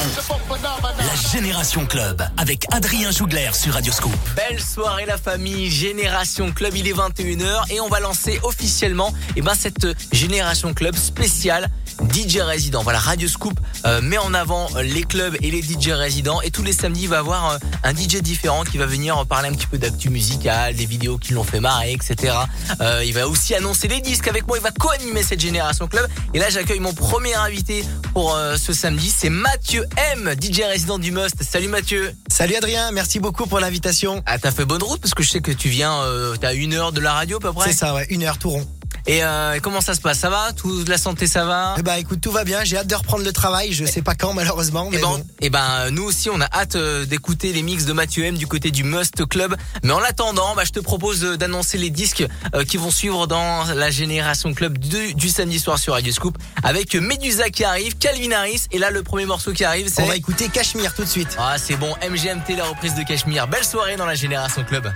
La 0.49 1.31
Génération 1.31 1.85
Club 1.85 2.23
avec 2.37 2.65
Adrien 2.71 3.11
Jougler 3.11 3.49
sur 3.53 3.73
Radioscope. 3.73 4.11
Belle 4.35 4.61
soirée 4.61 5.05
la 5.05 5.17
famille 5.17 5.69
Génération 5.69 6.51
Club, 6.51 6.75
il 6.75 6.87
est 6.87 6.93
21h 6.93 7.71
et 7.71 7.81
on 7.81 7.89
va 7.89 7.99
lancer 7.99 8.39
officiellement 8.43 9.13
eh 9.35 9.41
ben, 9.41 9.53
cette 9.53 9.83
euh, 9.85 9.93
Génération 10.11 10.73
Club 10.73 10.95
spéciale 10.95 11.69
DJ 12.13 12.37
résidents. 12.37 12.83
Voilà, 12.83 12.99
Radio 12.99 13.27
Scoop 13.27 13.59
euh, 13.85 14.01
met 14.01 14.17
en 14.17 14.33
avant 14.33 14.69
les 14.81 15.03
clubs 15.03 15.35
et 15.41 15.51
les 15.51 15.61
DJ 15.61 15.89
résidents. 15.89 16.41
Et 16.41 16.51
tous 16.51 16.63
les 16.63 16.73
samedis, 16.73 17.03
il 17.03 17.09
va 17.09 17.19
avoir 17.19 17.51
euh, 17.51 17.57
un 17.83 17.93
DJ 17.93 18.21
différent 18.21 18.63
qui 18.63 18.77
va 18.77 18.85
venir 18.85 19.25
parler 19.25 19.49
un 19.49 19.53
petit 19.53 19.67
peu 19.67 19.77
d'actu 19.77 20.09
musicale, 20.09 20.75
des 20.75 20.85
vidéos 20.85 21.17
qui 21.17 21.33
l'ont 21.33 21.43
fait 21.43 21.59
marrer, 21.59 21.93
etc. 21.93 22.33
Euh, 22.81 23.03
il 23.05 23.13
va 23.13 23.27
aussi 23.27 23.55
annoncer 23.55 23.87
les 23.87 24.01
disques 24.01 24.27
avec 24.27 24.47
moi. 24.47 24.57
Il 24.57 24.63
va 24.63 24.71
co-animer 24.71 25.23
cette 25.23 25.39
Génération 25.39 25.87
Club. 25.87 26.07
Et 26.33 26.39
là, 26.39 26.49
j'accueille 26.49 26.79
mon 26.79 26.93
premier 26.93 27.33
invité 27.35 27.83
pour 28.13 28.35
euh, 28.35 28.55
ce 28.57 28.73
samedi. 28.73 29.09
C'est 29.15 29.29
Mathieu 29.29 29.85
M, 30.13 30.33
DJ 30.39 30.61
résident 30.61 30.99
du 30.99 31.11
Must. 31.11 31.43
Salut 31.43 31.67
Mathieu. 31.67 32.13
Salut 32.27 32.55
Adrien, 32.55 32.91
merci 32.91 33.19
beaucoup 33.19 33.45
pour 33.45 33.59
l'invitation. 33.59 34.23
Ah, 34.25 34.39
t'as 34.39 34.51
fait 34.51 34.65
bonne 34.65 34.83
route 34.83 35.01
parce 35.01 35.13
que 35.13 35.23
je 35.23 35.29
sais 35.29 35.41
que 35.41 35.51
tu 35.51 35.69
viens, 35.69 36.01
euh, 36.01 36.35
t'as 36.39 36.53
une 36.53 36.73
heure 36.73 36.91
de 36.91 36.99
la 36.99 37.13
radio 37.13 37.37
à 37.37 37.39
peu 37.39 37.53
près. 37.53 37.69
C'est 37.69 37.77
ça, 37.77 37.93
ouais, 37.93 38.05
une 38.09 38.23
heure 38.23 38.37
tout 38.37 38.49
rond. 38.49 38.67
Et 39.05 39.23
euh, 39.23 39.59
comment 39.61 39.81
ça 39.81 39.93
se 39.95 40.01
passe? 40.01 40.19
Ça 40.19 40.29
va? 40.29 40.53
Tout 40.55 40.85
la 40.87 40.97
santé, 40.97 41.27
ça 41.27 41.43
va? 41.45 41.75
Eh 41.77 41.81
ben 41.81 41.95
écoute, 41.95 42.21
tout 42.21 42.31
va 42.31 42.43
bien. 42.45 42.63
J'ai 42.63 42.77
hâte 42.77 42.87
de 42.87 42.95
reprendre 42.95 43.23
le 43.25 43.33
travail. 43.33 43.73
Je 43.73 43.85
sais 43.85 44.01
pas 44.01 44.15
quand 44.15 44.33
malheureusement, 44.33 44.87
mais 44.89 44.97
Eh 44.97 45.01
ben, 45.01 45.07
bon. 45.07 45.25
eh 45.41 45.49
ben, 45.49 45.89
nous 45.91 46.03
aussi, 46.03 46.29
on 46.29 46.39
a 46.39 46.47
hâte 46.53 46.75
euh, 46.75 47.05
d'écouter 47.05 47.51
les 47.51 47.61
mix 47.63 47.85
de 47.85 47.91
Mathieu 47.93 48.23
M 48.25 48.37
du 48.37 48.47
côté 48.47 48.71
du 48.71 48.83
Must 48.83 49.25
Club. 49.27 49.55
Mais 49.83 49.91
en 49.91 50.01
attendant, 50.01 50.55
bah, 50.55 50.63
je 50.65 50.71
te 50.71 50.79
propose 50.79 51.23
euh, 51.25 51.37
d'annoncer 51.37 51.77
les 51.77 51.89
disques 51.89 52.25
euh, 52.55 52.63
qui 52.63 52.77
vont 52.77 52.91
suivre 52.91 53.27
dans 53.27 53.65
la 53.75 53.91
génération 53.91 54.53
club 54.53 54.77
du, 54.77 55.13
du 55.15 55.29
samedi 55.29 55.59
soir 55.59 55.77
sur 55.77 55.93
Radio 55.93 56.13
Scoop 56.13 56.37
avec 56.63 56.95
Medusa 56.95 57.49
qui 57.49 57.63
arrive, 57.65 57.97
Calvin 57.97 58.31
Harris. 58.31 58.67
Et 58.71 58.77
là, 58.79 58.89
le 58.89 59.03
premier 59.03 59.25
morceau 59.25 59.51
qui 59.51 59.63
arrive, 59.65 59.89
c'est 59.93 60.01
On 60.03 60.05
va 60.07 60.15
écouter 60.15 60.47
Cachemire 60.47 60.93
tout 60.95 61.03
de 61.03 61.09
suite. 61.09 61.35
Ah, 61.37 61.55
c'est 61.57 61.75
bon, 61.75 61.93
MGMT, 62.09 62.55
la 62.57 62.65
reprise 62.65 62.95
de 62.95 63.03
Cachemire. 63.03 63.47
Belle 63.47 63.65
soirée 63.65 63.95
dans 63.97 64.05
la 64.05 64.15
génération 64.15 64.63
club. 64.63 64.91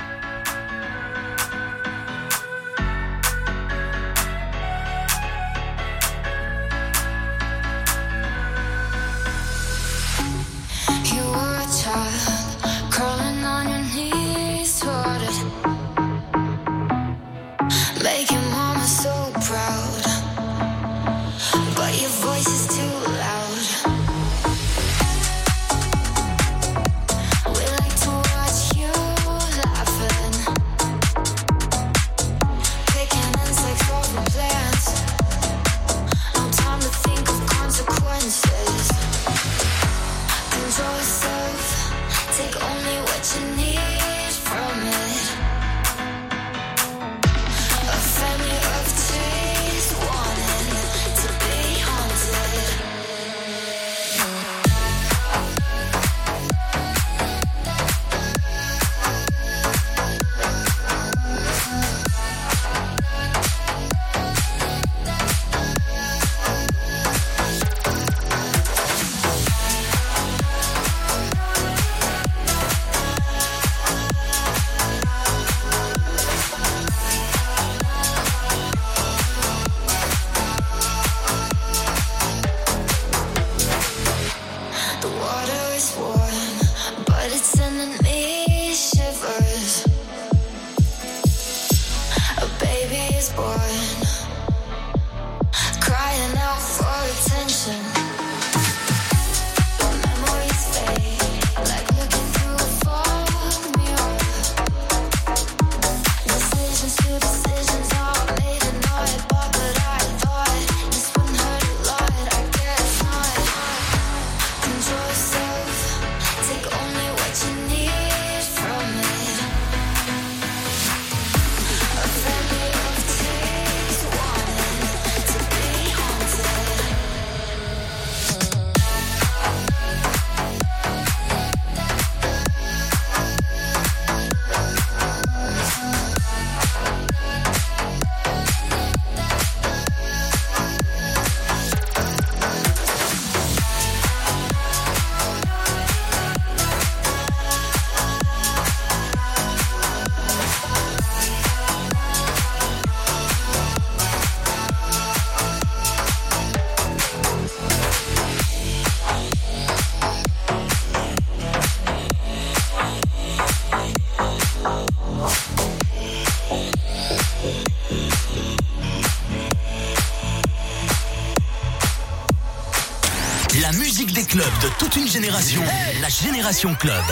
Toute 174.79 174.95
une 174.95 175.07
génération. 175.07 175.61
La 176.01 176.09
Génération 176.09 176.73
Club. 176.75 177.03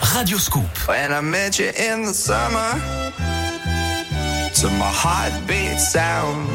Radio 0.00 0.38
Scoop. 0.38 0.64
When 0.88 1.12
I 1.12 1.20
met 1.20 1.58
you 1.58 1.70
in 1.76 2.04
the 2.04 2.12
summer, 2.12 2.80
to 4.54 4.68
my 4.70 4.90
heartbeat 4.90 5.78
sound, 5.78 6.48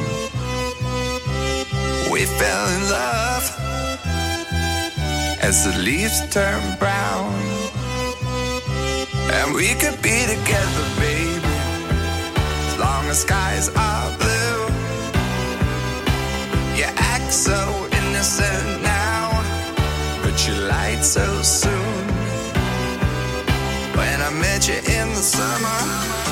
we 2.12 2.26
fell 2.26 2.68
in 2.76 2.90
love 2.90 3.58
as 5.42 5.66
the 5.66 5.78
leaves 5.80 6.22
turn 6.30 6.62
brown. 6.80 7.34
And 9.32 9.54
we 9.54 9.74
could 9.76 10.02
be 10.02 10.26
together, 10.26 10.86
baby, 11.00 11.42
as 12.68 12.80
long 12.80 13.06
as 13.10 13.22
skies 13.22 13.70
are 13.76 14.18
blue. 14.18 14.68
You 16.76 16.86
act 16.98 17.32
so 17.32 17.88
innocent 17.92 18.87
you 20.48 20.54
lied 20.54 21.04
so 21.04 21.42
soon. 21.42 22.08
When 23.98 24.22
I 24.22 24.30
met 24.32 24.68
you 24.68 24.76
in 24.76 25.10
the 25.10 25.22
summer. 25.22 26.27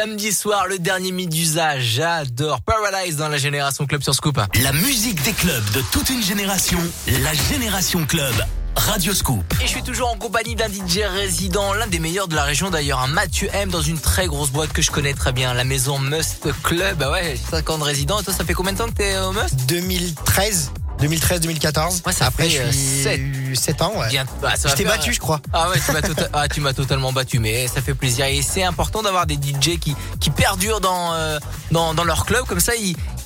samedi 0.00 0.32
soir, 0.32 0.66
le 0.66 0.78
dernier 0.78 1.12
mythe 1.12 1.28
d'usage. 1.28 1.82
J'adore 1.82 2.62
Paradise 2.62 3.16
dans 3.16 3.28
la 3.28 3.36
Génération 3.36 3.84
Club 3.84 4.02
sur 4.02 4.14
Scoop. 4.14 4.40
La 4.62 4.72
musique 4.72 5.22
des 5.24 5.34
clubs 5.34 5.70
de 5.74 5.82
toute 5.92 6.08
une 6.08 6.22
génération, 6.22 6.78
la 7.22 7.34
Génération 7.34 8.06
Club. 8.06 8.32
Radio 8.76 9.12
Scoop. 9.12 9.44
Et 9.60 9.64
je 9.64 9.68
suis 9.68 9.82
toujours 9.82 10.08
en 10.08 10.16
compagnie 10.16 10.54
d'un 10.54 10.68
DJ 10.68 11.00
résident, 11.04 11.74
l'un 11.74 11.86
des 11.86 11.98
meilleurs 11.98 12.28
de 12.28 12.34
la 12.34 12.44
région 12.44 12.70
d'ailleurs, 12.70 13.00
un 13.00 13.08
Mathieu 13.08 13.50
M 13.52 13.68
dans 13.68 13.82
une 13.82 13.98
très 13.98 14.26
grosse 14.26 14.48
boîte 14.48 14.72
que 14.72 14.80
je 14.80 14.90
connais 14.90 15.12
très 15.12 15.32
bien, 15.32 15.52
la 15.52 15.64
maison 15.64 15.98
Must 15.98 16.48
Club. 16.62 16.96
Bah 16.96 17.10
ouais, 17.10 17.36
5 17.50 17.68
ans 17.68 17.76
de 17.76 17.84
résident. 17.84 18.20
Et 18.20 18.24
toi, 18.24 18.32
ça 18.32 18.42
fait 18.46 18.54
combien 18.54 18.72
de 18.72 18.78
temps 18.78 18.88
que 18.88 18.94
t'es 18.94 19.18
au 19.18 19.32
Must? 19.32 19.66
2013, 19.66 20.72
2013-2014. 20.98 22.06
Ouais, 22.06 22.12
ça 22.14 22.24
Après, 22.24 22.48
je 22.48 22.62
suis 22.70 23.02
7 23.02 23.20
7 23.56 23.82
ans. 23.82 23.92
Ouais. 23.96 24.08
Bah, 24.42 24.52
je 24.64 24.74
t'ai 24.74 24.84
battu, 24.84 25.12
je 25.12 25.20
crois. 25.20 25.40
Ah 25.52 25.68
ouais, 25.70 25.78
tota- 25.78 26.28
ah, 26.32 26.48
tu 26.48 26.60
m'as 26.60 26.72
totalement 26.72 27.12
battu, 27.12 27.38
mais 27.38 27.68
ça 27.68 27.80
fait 27.80 27.94
plaisir. 27.94 28.26
Et 28.26 28.42
c'est 28.42 28.62
important 28.62 29.02
d'avoir 29.02 29.26
des 29.26 29.34
DJ 29.34 29.78
qui, 29.78 29.94
perdurent 30.30 30.80
euh, 30.84 31.38
dans, 31.70 31.94
dans, 31.94 32.04
leur 32.04 32.24
club, 32.24 32.44
comme 32.46 32.60
ça 32.60 32.74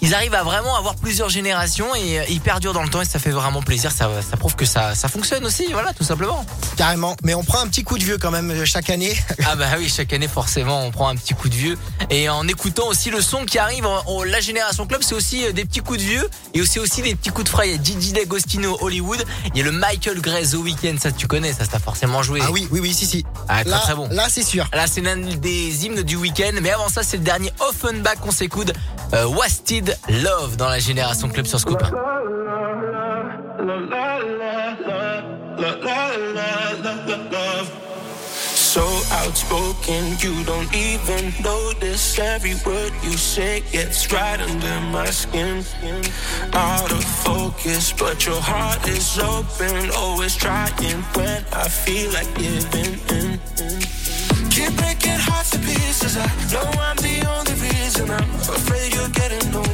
ils 0.05 0.15
arrivent 0.15 0.35
à 0.35 0.43
vraiment 0.43 0.77
avoir 0.77 0.97
plusieurs 0.97 1.31
générations 1.31 1.95
et 1.95 2.19
euh, 2.21 2.25
ils 2.29 2.41
perdurent 2.41 2.75
dans 2.75 2.83
le 2.83 2.91
temps 2.91 3.01
et 3.01 3.07
ça 3.07 3.19
fait 3.19 3.31
vraiment 3.31 3.63
plaisir. 3.63 3.91
Ça, 3.91 4.11
ça 4.29 4.37
prouve 4.37 4.55
que 4.55 4.67
ça, 4.67 4.95
ça 4.95 5.09
fonctionne 5.09 5.45
aussi, 5.47 5.73
voilà, 5.73 5.95
tout 5.95 6.05
simplement. 6.05 6.45
Carrément. 6.77 7.17
Mais 7.23 7.33
on 7.35 7.43
prend 7.43 7.61
un 7.61 7.69
petit 7.69 7.85
coup 7.85 7.97
de 7.99 8.05
vieux 8.05 8.19
quand 8.19 8.31
même 8.31 8.51
euh, 8.51 8.65
chaque 8.67 8.91
année. 8.91 9.17
Ah 9.47 9.57
bah 9.57 9.67
oui, 9.79 9.89
chaque 9.95 10.13
année 10.13 10.29
forcément 10.29 10.85
on 10.85 10.91
prend 10.91 11.09
un 11.09 11.17
petit 11.17 11.33
coup 11.35 11.49
de 11.49 11.55
vieux 11.55 11.79
et 12.11 12.29
en 12.29 12.47
écoutant 12.49 12.87
aussi 12.89 13.11
le 13.11 13.23
son 13.23 13.45
qui 13.47 13.59
arrive, 13.59 13.87
la 14.27 14.41
génération 14.41 14.87
club 14.87 15.03
c'est 15.03 15.15
aussi 15.15 15.45
euh, 15.47 15.53
des 15.53 15.65
petits 15.65 15.81
coups 15.81 15.99
de 15.99 16.05
vieux 16.05 16.29
et 16.53 16.61
aussi 16.61 16.79
aussi 16.79 17.01
des 17.03 17.15
petits 17.15 17.31
coups 17.31 17.45
de 17.45 17.49
frais. 17.49 17.69
Il 17.71 17.77
y 17.77 17.79
a 17.79 17.83
Gigi 17.83 18.13
D'Agostino 18.13 18.77
Hollywood, 18.81 19.25
il 19.55 19.59
y 19.59 19.61
a 19.63 19.65
le 19.65 19.73
Michael 19.73 20.21
Gray 20.21 20.47
The 20.47 20.55
Weeknd, 20.55 20.97
ça 21.01 21.13
tu 21.13 21.27
connais, 21.27 21.53
ça 21.53 21.65
t'as 21.67 21.79
forcément 21.79 22.23
joué. 22.23 22.41
Ah 22.43 22.51
oui, 22.51 22.69
oui, 22.71 22.81
oui, 22.81 22.93
si, 22.93 23.07
si. 23.07 23.25
Ah, 23.49 23.63
très 23.63 23.71
Là- 23.71 23.79
très 23.79 23.95
bon. 23.95 24.09
Là, 24.11 24.27
c'est 24.29 24.43
sûr. 24.43 24.69
Là 24.73 24.87
c'est 24.87 25.01
l'un 25.01 25.17
des 25.17 25.85
hymnes 25.87 26.03
du 26.03 26.17
week-end, 26.17 26.53
mais 26.61 26.71
avant 26.71 26.89
ça 26.89 27.03
c'est 27.03 27.17
le 27.17 27.23
dernier 27.25 27.53
Offenbach 27.61 28.17
qu'on 28.21 28.33
s'écoute, 28.33 28.73
euh, 29.15 29.25
Wasted 29.27 29.94
Love 30.09 30.57
dans 30.57 30.69
la 30.69 30.79
génération 30.79 31.29
club 31.29 31.47
sur 31.47 31.61
Scoop. 31.61 31.83
So 38.75 38.83
outspoken, 39.13 40.17
you 40.19 40.43
don't 40.45 40.75
even 40.75 41.33
notice 41.43 42.19
every 42.19 42.55
word 42.67 42.93
you 43.05 43.17
say 43.17 43.63
gets 43.71 44.13
right 44.13 44.41
under 44.41 44.81
my 44.91 45.07
skin. 45.11 45.65
Out 46.53 46.91
of 46.91 47.05
focus, 47.05 47.93
but 47.93 48.27
your 48.27 48.41
heart 48.41 48.89
is 48.89 49.17
open, 49.19 49.91
always 49.97 50.35
trying 50.35 51.05
when 51.15 51.45
I 51.53 51.69
feel 51.69 52.11
like 52.13 52.27
giving 52.35 52.99
in. 53.11 53.39
Keep 54.51 54.77
breaking 54.77 55.21
hearts 55.21 55.51
to 55.51 55.59
pieces. 55.59 56.17
I 56.17 56.27
know 56.53 56.69
I'm 56.81 56.97
the 56.97 57.25
only 57.31 57.55
reason. 57.55 58.11
I'm 58.11 58.31
afraid 58.41 58.93
you're 58.93 59.09
getting 59.11 59.55
over 59.55 59.74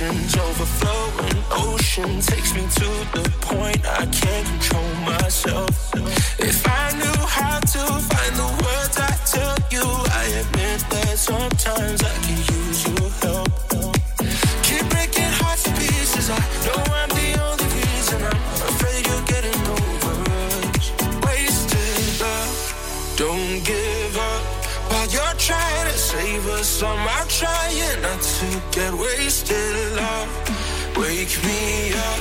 emotions 0.00 0.36
overflowing 0.36 1.44
ocean 1.52 2.20
takes 2.20 2.52
me 2.54 2.62
to 2.62 2.88
the 3.14 3.30
point 3.40 3.78
I 3.86 4.06
can't 4.06 4.46
control 4.48 4.94
myself. 5.06 5.92
If 6.38 6.66
I 6.66 6.92
knew 6.98 7.20
how 7.26 7.60
to 7.60 7.78
find 7.78 8.34
the 8.34 8.50
words 8.64 8.98
I 8.98 9.14
tell 9.24 9.56
you, 9.70 9.84
I 10.10 10.24
admit 10.42 10.80
that 10.90 11.16
sometimes 11.16 12.02
I 12.02 12.23
us. 26.64 26.82
I'm 26.82 27.28
trying 27.28 28.00
not 28.02 28.20
to 28.38 28.48
get 28.72 28.92
wasted. 28.94 29.74
Love, 29.96 30.30
wake 30.96 31.36
me 31.44 31.92
up. 31.92 32.20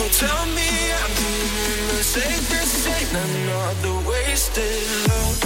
Oh, 0.00 0.08
tell 0.22 0.44
me 0.58 0.70
I'm 1.00 1.12
doing 1.20 1.82
the. 1.88 2.02
This 2.50 2.86
ain't 2.98 3.12
another 3.24 3.96
wasted. 4.08 4.82
Love, 5.08 5.43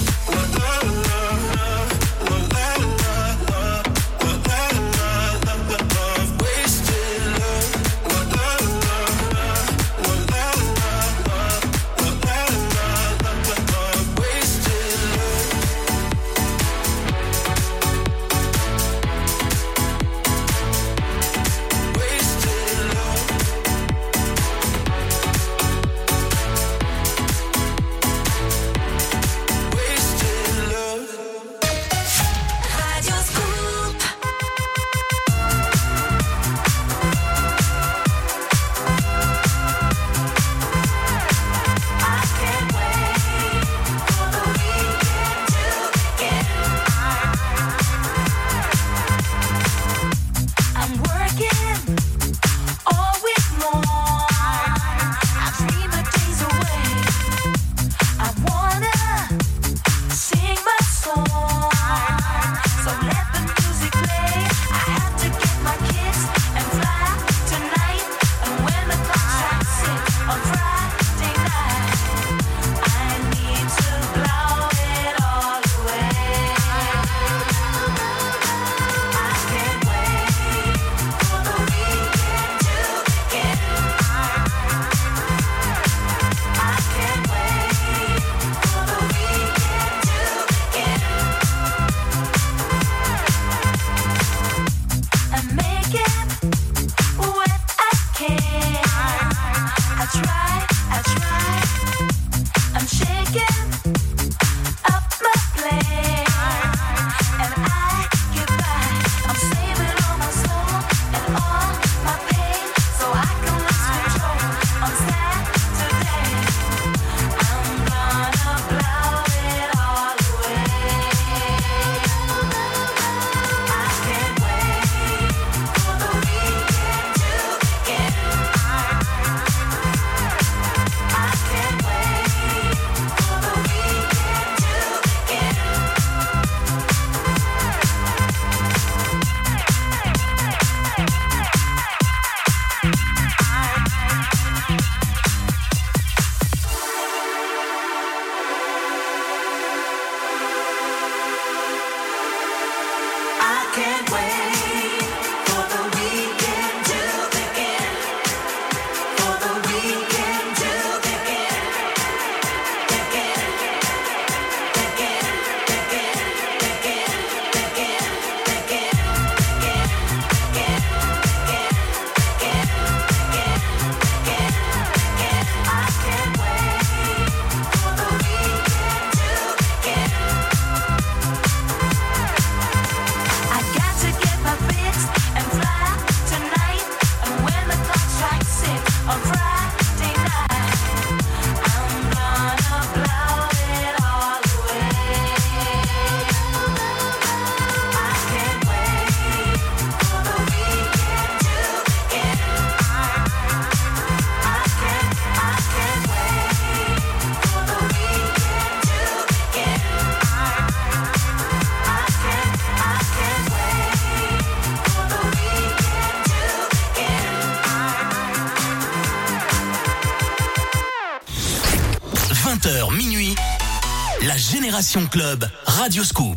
Club 225.11 225.45
Radio 225.67 226.03
Scoop. 226.03 226.28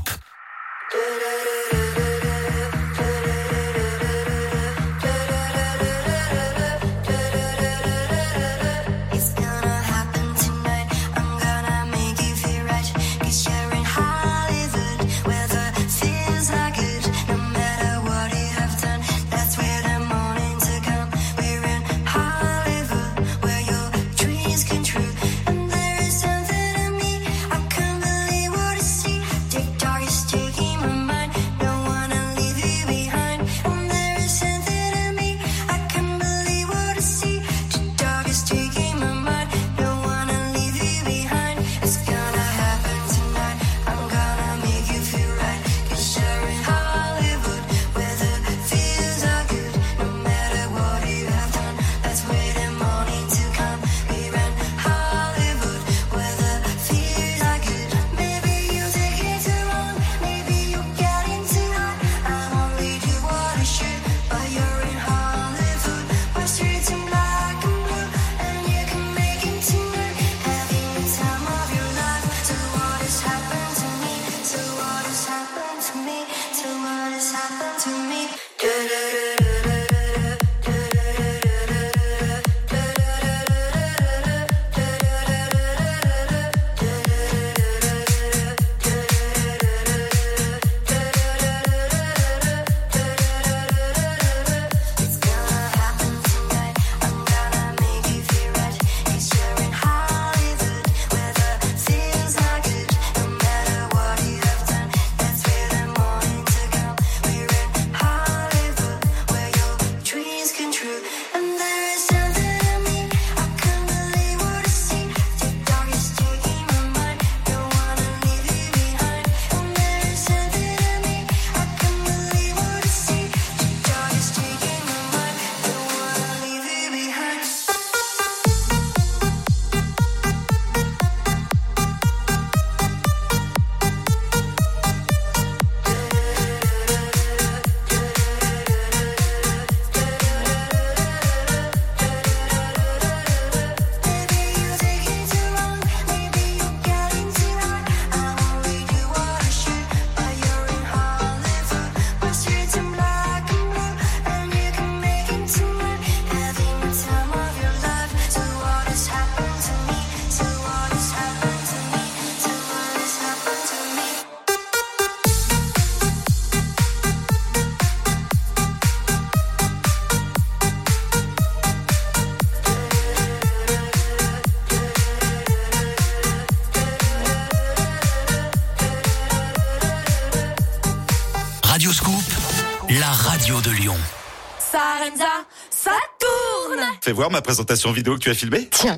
Sarenza, 185.02 185.26
ça 185.72 185.92
tourne 186.20 186.84
Fais 187.04 187.12
voir 187.12 187.32
ma 187.32 187.42
présentation 187.42 187.92
vidéo 187.92 188.14
que 188.16 188.20
tu 188.20 188.30
as 188.30 188.36
filmée. 188.36 188.68
Tiens. 188.70 188.96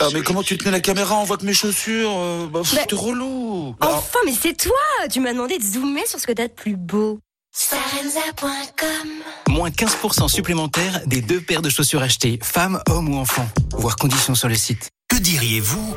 Ah, 0.00 0.08
mais 0.12 0.22
comment 0.22 0.42
tu 0.42 0.58
tenais 0.58 0.72
la 0.72 0.80
caméra? 0.80 1.14
On 1.16 1.24
voit 1.24 1.36
que 1.36 1.44
mes 1.44 1.54
chaussures. 1.54 2.10
euh, 2.12 2.48
bah, 2.50 2.62
T'es 2.88 2.94
relou. 2.96 3.76
Bah, 3.78 3.88
Enfin, 3.92 4.18
mais 4.26 4.32
c'est 4.32 4.54
toi 4.54 4.72
Tu 5.12 5.20
m'as 5.20 5.32
demandé 5.32 5.58
de 5.58 5.62
zoomer 5.62 6.04
sur 6.08 6.18
ce 6.18 6.26
que 6.26 6.32
t'as 6.32 6.48
de 6.48 6.52
plus 6.52 6.74
beau. 6.76 7.20
Sarenza.com 7.52 9.08
Moins 9.48 9.70
15% 9.70 10.28
supplémentaire 10.28 11.02
des 11.06 11.20
deux 11.20 11.40
paires 11.40 11.62
de 11.62 11.70
chaussures 11.70 12.02
achetées, 12.02 12.40
femmes, 12.42 12.80
hommes 12.88 13.14
ou 13.14 13.18
enfants. 13.18 13.48
Voir 13.72 13.94
conditions 13.96 14.34
sur 14.34 14.48
le 14.48 14.56
site. 14.56 14.90
Que 15.08 15.16
diriez-vous 15.18 15.94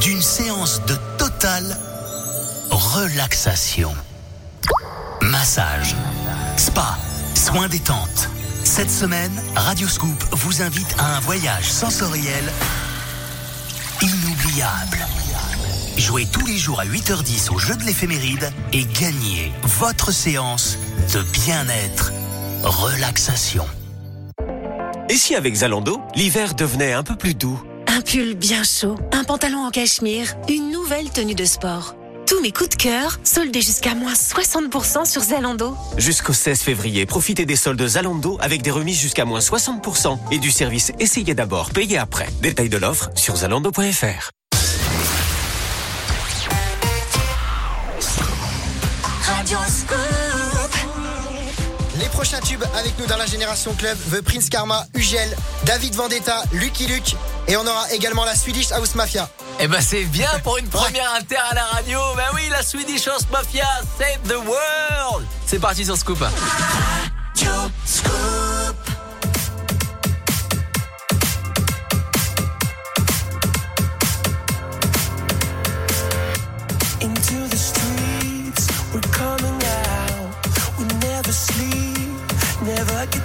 d'une 0.00 0.20
séance 0.20 0.84
de 0.84 0.96
totale 1.16 1.78
relaxation? 2.70 3.94
Massage, 5.22 5.94
spa, 6.58 6.98
soins 7.36 7.68
détente. 7.68 8.30
Cette 8.64 8.90
semaine, 8.90 9.42
Radio 9.54 9.86
Scoop 9.86 10.24
vous 10.32 10.62
invite 10.62 10.94
à 10.98 11.16
un 11.16 11.20
voyage 11.20 11.70
sensoriel 11.70 12.44
inoubliable. 14.00 15.06
Jouez 15.98 16.26
tous 16.26 16.46
les 16.46 16.56
jours 16.56 16.80
à 16.80 16.86
8h10 16.86 17.52
au 17.52 17.58
jeu 17.58 17.76
de 17.76 17.84
l'éphéméride 17.84 18.50
et 18.72 18.84
gagnez 18.84 19.52
votre 19.62 20.12
séance 20.12 20.78
de 21.12 21.22
bien-être, 21.44 22.12
relaxation. 22.62 23.66
Et 25.08 25.16
si 25.16 25.34
avec 25.34 25.54
Zalando, 25.54 26.00
l'hiver 26.14 26.54
devenait 26.54 26.94
un 26.94 27.02
peu 27.02 27.16
plus 27.16 27.34
doux? 27.34 27.62
Un 27.86 28.00
pull 28.00 28.34
bien 28.34 28.64
chaud, 28.64 28.96
un 29.12 29.24
pantalon 29.24 29.64
en 29.66 29.70
cachemire, 29.70 30.34
une 30.48 30.70
nouvelle 30.70 31.10
tenue 31.10 31.34
de 31.34 31.44
sport. 31.44 31.94
Tous 32.26 32.40
mes 32.40 32.50
coups 32.50 32.70
de 32.70 32.74
cœur 32.74 33.20
soldés 33.22 33.60
jusqu'à 33.60 33.94
moins 33.94 34.12
60% 34.12 35.04
sur 35.04 35.22
Zalando. 35.22 35.76
Jusqu'au 35.96 36.32
16 36.32 36.60
février, 36.60 37.06
profitez 37.06 37.46
des 37.46 37.54
soldes 37.54 37.86
Zalando 37.86 38.36
avec 38.40 38.62
des 38.62 38.72
remises 38.72 38.98
jusqu'à 38.98 39.24
moins 39.24 39.38
60% 39.38 40.18
et 40.32 40.38
du 40.38 40.50
service 40.50 40.92
Essayez 40.98 41.34
d'abord, 41.34 41.70
payez 41.70 41.98
après. 41.98 42.26
Détail 42.42 42.68
de 42.68 42.78
l'offre 42.78 43.10
sur 43.14 43.36
zalando.fr. 43.36 44.35
Les 52.06 52.12
prochains 52.12 52.38
tubes 52.38 52.62
avec 52.78 52.96
nous 53.00 53.06
dans 53.06 53.16
la 53.16 53.26
Génération 53.26 53.74
Club, 53.74 53.98
The 54.12 54.20
Prince 54.20 54.48
Karma, 54.48 54.86
Ugel, 54.94 55.36
David 55.64 55.96
Vendetta, 55.96 56.44
Lucky 56.52 56.86
Luke 56.86 57.16
et 57.48 57.56
on 57.56 57.66
aura 57.66 57.90
également 57.90 58.24
la 58.24 58.36
Swedish 58.36 58.70
House 58.70 58.94
Mafia. 58.94 59.28
Eh 59.58 59.66
ben 59.66 59.80
c'est 59.80 60.04
bien 60.04 60.28
pour 60.44 60.56
une 60.58 60.68
première 60.68 61.12
inter 61.14 61.38
à 61.50 61.54
la 61.56 61.64
radio. 61.64 61.98
Ben 62.16 62.28
oui, 62.34 62.42
la 62.48 62.62
Swedish 62.62 63.08
House 63.08 63.26
Mafia, 63.32 63.66
Save 63.98 64.20
the 64.28 64.36
World. 64.36 65.26
C'est 65.46 65.58
parti 65.58 65.84
sur 65.84 65.96
Scoop. 65.96 66.20
Radio 66.20 67.52
Scoop 67.84 68.45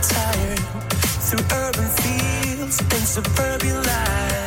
tired. 0.02 0.60
Through 1.28 1.46
urban 1.58 1.90
fields 2.02 2.80
and 2.80 3.08
suburban 3.08 3.76
life. 3.84 4.41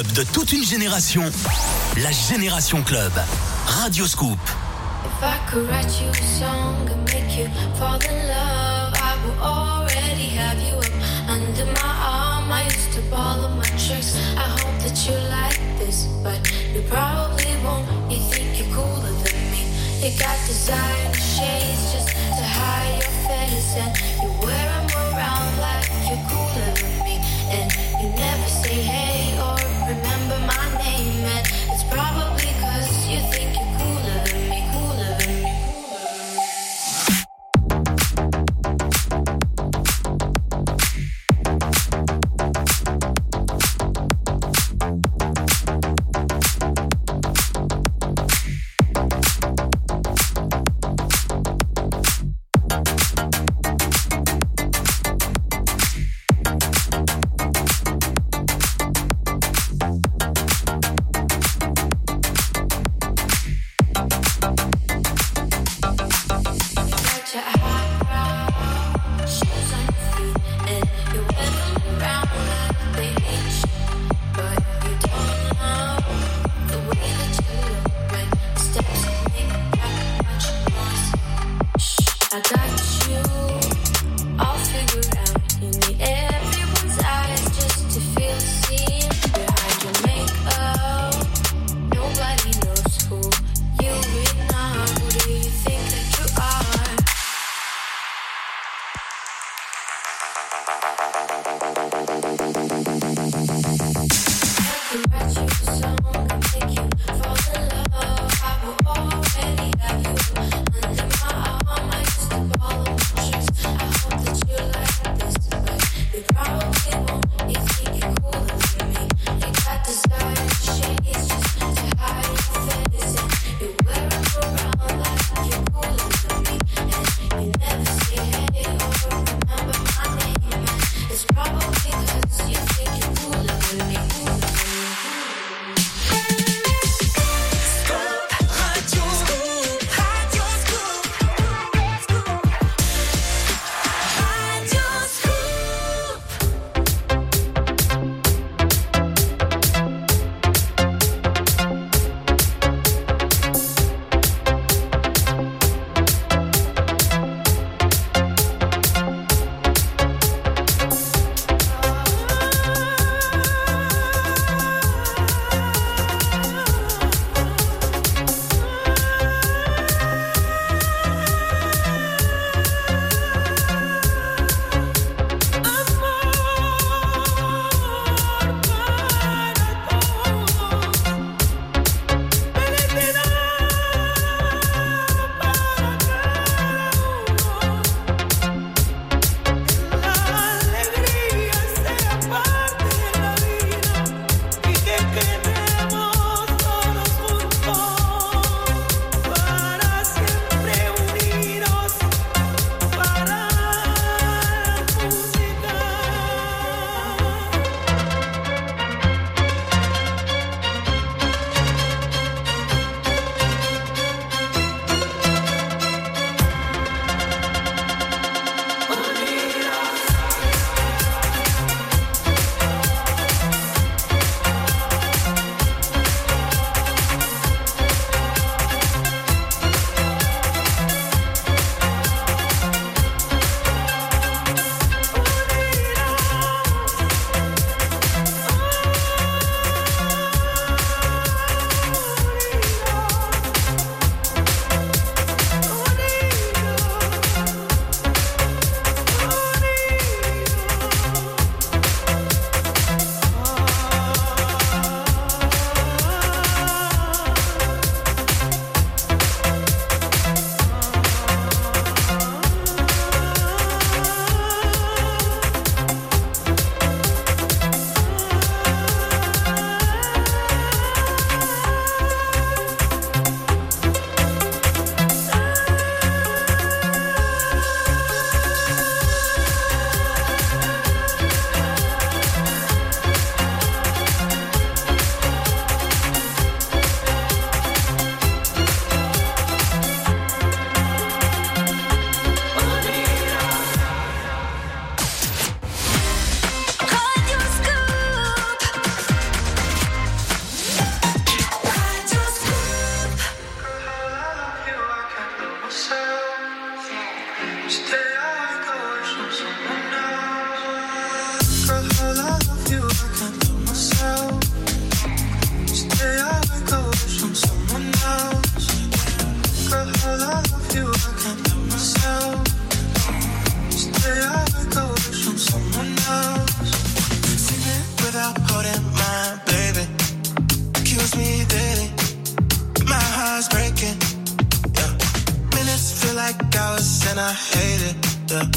Clubs 0.00 0.12
de 0.12 0.22
toute 0.22 0.52
une 0.52 0.64
génération. 0.64 1.22
La 2.02 2.10
Génération 2.10 2.82
Club. 2.82 3.12
Radio 3.66 4.06
Scoop. 4.06 4.38
If 5.04 5.22
I 5.22 5.50
could 5.50 5.68
write 5.68 5.90
you 6.00 6.08
a 6.10 6.14
song 6.38 6.88
and 6.90 7.04
make 7.12 7.36
you 7.36 7.48
fall 7.74 7.96
in 7.96 8.28
love, 8.28 8.94
I 8.94 9.16
would 9.24 9.38
already 9.40 10.28
have 10.36 10.58
you 10.58 10.76
up 10.76 11.28
under 11.28 11.66
my 11.66 11.92
arm. 12.02 12.52
I 12.52 12.64
used 12.64 12.92
to 12.94 13.02
ball 13.10 13.44
of 13.44 13.56
my 13.56 13.64
tricks. 13.76 14.16
I 14.36 14.48
hope 14.60 14.78
that 14.84 14.96
you 15.06 15.16
like 15.28 15.60
this, 15.78 16.06
but 16.22 16.40
you 16.74 16.82
probably 16.88 17.52
won't. 17.64 17.86
You 18.10 18.20
think 18.30 18.58
you're 18.58 18.74
cooler 18.74 19.12
than 19.22 19.38
me. 19.52 19.62
You 20.02 20.10
got 20.18 20.36
designer 20.46 21.14
shades 21.14 21.92
just 21.92 22.08
to 22.38 22.44
hide 22.44 23.02
your 23.02 23.16
face, 23.28 23.74
and 23.76 23.92
you 24.22 24.30
wear 24.46 24.66
'em 24.78 24.88
around 25.04 25.50
like 25.66 25.88
you're 26.08 26.24
cooler 26.30 26.72
than 26.80 27.04
me. 27.04 27.16
And 27.50 27.68
you 28.00 28.08
never 28.16 28.48
say 28.48 28.76
hey 28.92 29.09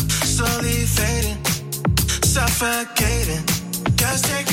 slowly 0.08 0.86
fading, 0.86 1.38
suffocating. 2.24 3.44
Just 3.96 4.26
take 4.26 4.53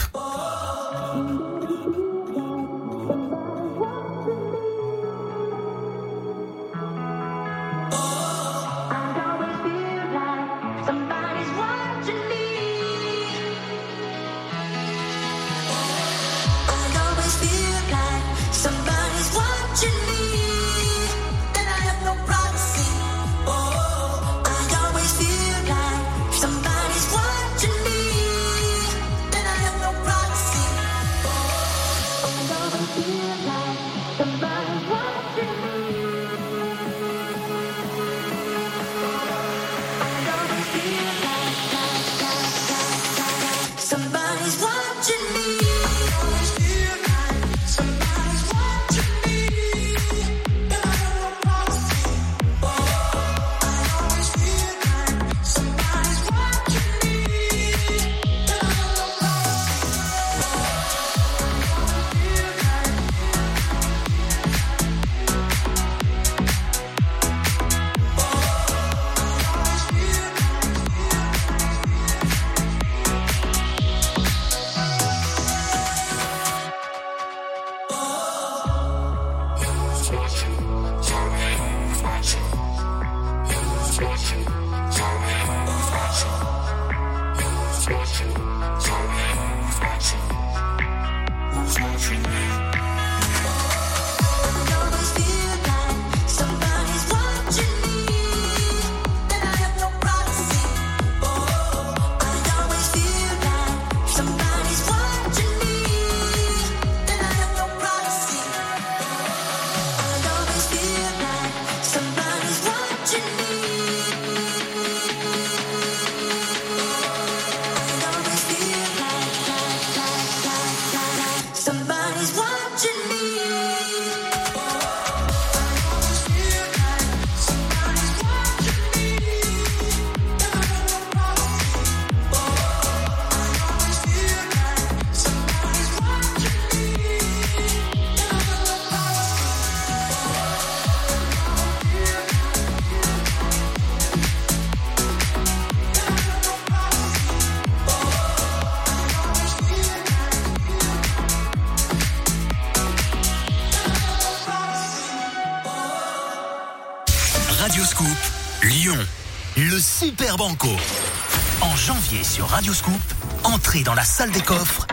Radio 162.61 162.75
Scoop, 162.75 163.01
entrez 163.43 163.81
dans 163.81 163.95
la 163.95 164.03
salle 164.03 164.29
des 164.29 164.41
coffres 164.41 164.85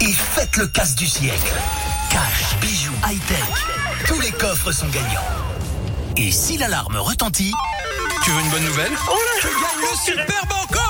et 0.00 0.10
faites 0.10 0.56
le 0.56 0.66
casse 0.66 0.94
du 0.94 1.06
siècle. 1.06 1.52
Cash, 2.08 2.58
bijoux, 2.62 2.94
high-tech, 3.06 3.44
tous 4.06 4.18
les 4.20 4.30
coffres 4.30 4.72
sont 4.72 4.88
gagnants. 4.88 5.20
Et 6.16 6.32
si 6.32 6.56
l'alarme 6.56 6.96
retentit... 6.96 7.52
Tu 8.24 8.30
veux 8.30 8.40
une 8.40 8.48
bonne 8.48 8.64
nouvelle 8.64 8.92
Oh 9.06 9.14
là 9.14 9.50
le 9.80 9.98
Super 10.02 10.46
Banco 10.46 10.80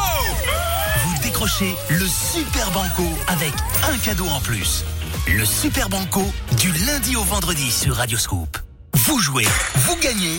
Vous 1.05 1.23
décrochez 1.25 1.75
le 1.89 2.07
Super 2.07 2.71
Banco 2.71 3.09
avec 3.27 3.53
un 3.93 3.99
cadeau 3.99 4.29
en 4.29 4.39
plus. 4.39 4.85
Le 5.27 5.45
Super 5.45 5.89
Banco 5.89 6.23
du 6.59 6.71
lundi 6.87 7.17
au 7.17 7.25
vendredi 7.25 7.73
sur 7.73 7.97
Radio 7.97 8.19
Scoop. 8.19 8.57
Vous 8.95 9.19
jouez, 9.19 9.49
vous 9.75 9.97
gagnez, 9.97 10.39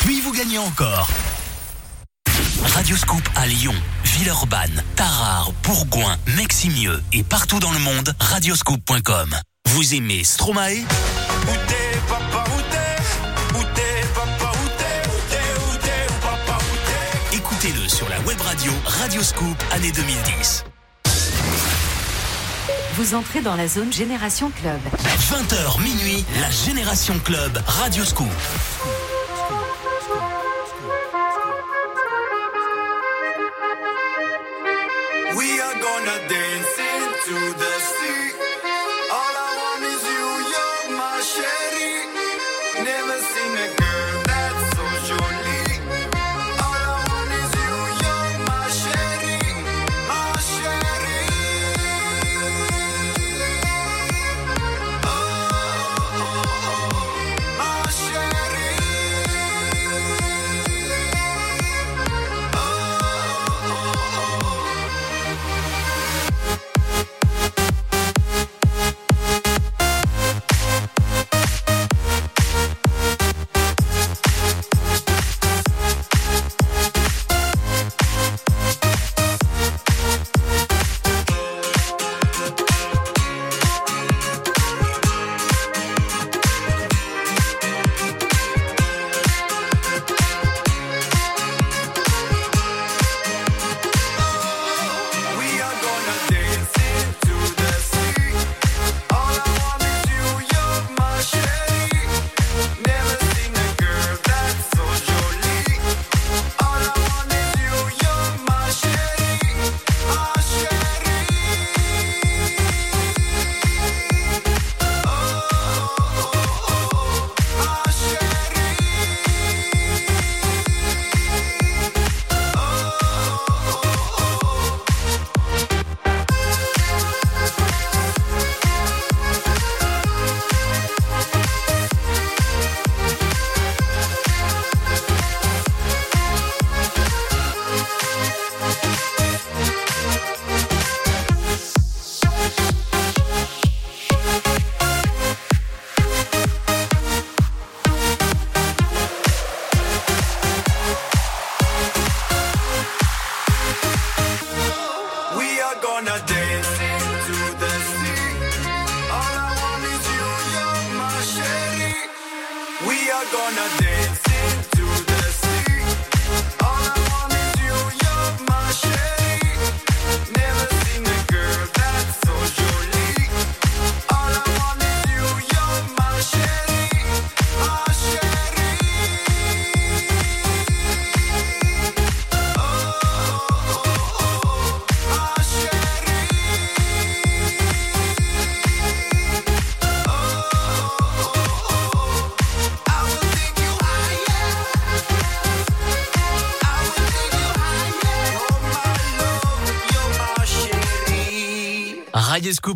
puis 0.00 0.20
vous 0.20 0.32
gagnez 0.32 0.58
encore. 0.58 1.08
Radio 2.74 2.96
Scoop 2.96 3.26
à 3.36 3.46
Lyon 3.46 3.74
Villeurbanne, 4.20 4.84
Tarare, 4.96 5.50
Bourgoin, 5.62 6.14
Meximieux 6.36 7.02
et 7.14 7.22
partout 7.22 7.58
dans 7.58 7.72
le 7.72 7.78
monde, 7.78 8.14
radioscoop.com. 8.20 9.34
Vous 9.70 9.94
aimez 9.94 10.24
Stromae? 10.24 10.84
Écoutez-le 17.32 17.88
sur 17.88 18.06
la 18.10 18.20
web 18.20 18.38
radio 18.42 18.70
Radio 18.84 19.22
Scoop 19.22 19.56
année 19.70 19.90
2010. 19.90 20.64
Vous 22.96 23.14
entrez 23.14 23.40
dans 23.40 23.56
la 23.56 23.68
zone 23.68 23.90
Génération 23.90 24.50
Club. 24.50 24.80
20h 25.30 25.82
minuit, 25.82 26.26
la 26.42 26.50
Génération 26.50 27.18
Club 27.24 27.58
Radio 27.66 28.04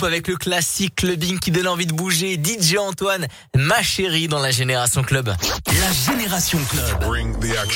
Avec 0.02 0.28
le 0.28 0.36
classique 0.36 0.94
clubbing 0.94 1.40
qui 1.40 1.50
donne 1.50 1.66
envie 1.66 1.86
de 1.86 1.92
bouger. 1.92 2.40
DJ 2.40 2.76
Antoine, 2.76 3.26
ma 3.56 3.82
chérie 3.82 4.28
dans 4.28 4.38
la 4.38 4.52
Génération 4.52 5.02
Club. 5.02 5.34
La 5.66 6.12
Génération 6.12 6.60
Club. 6.70 6.84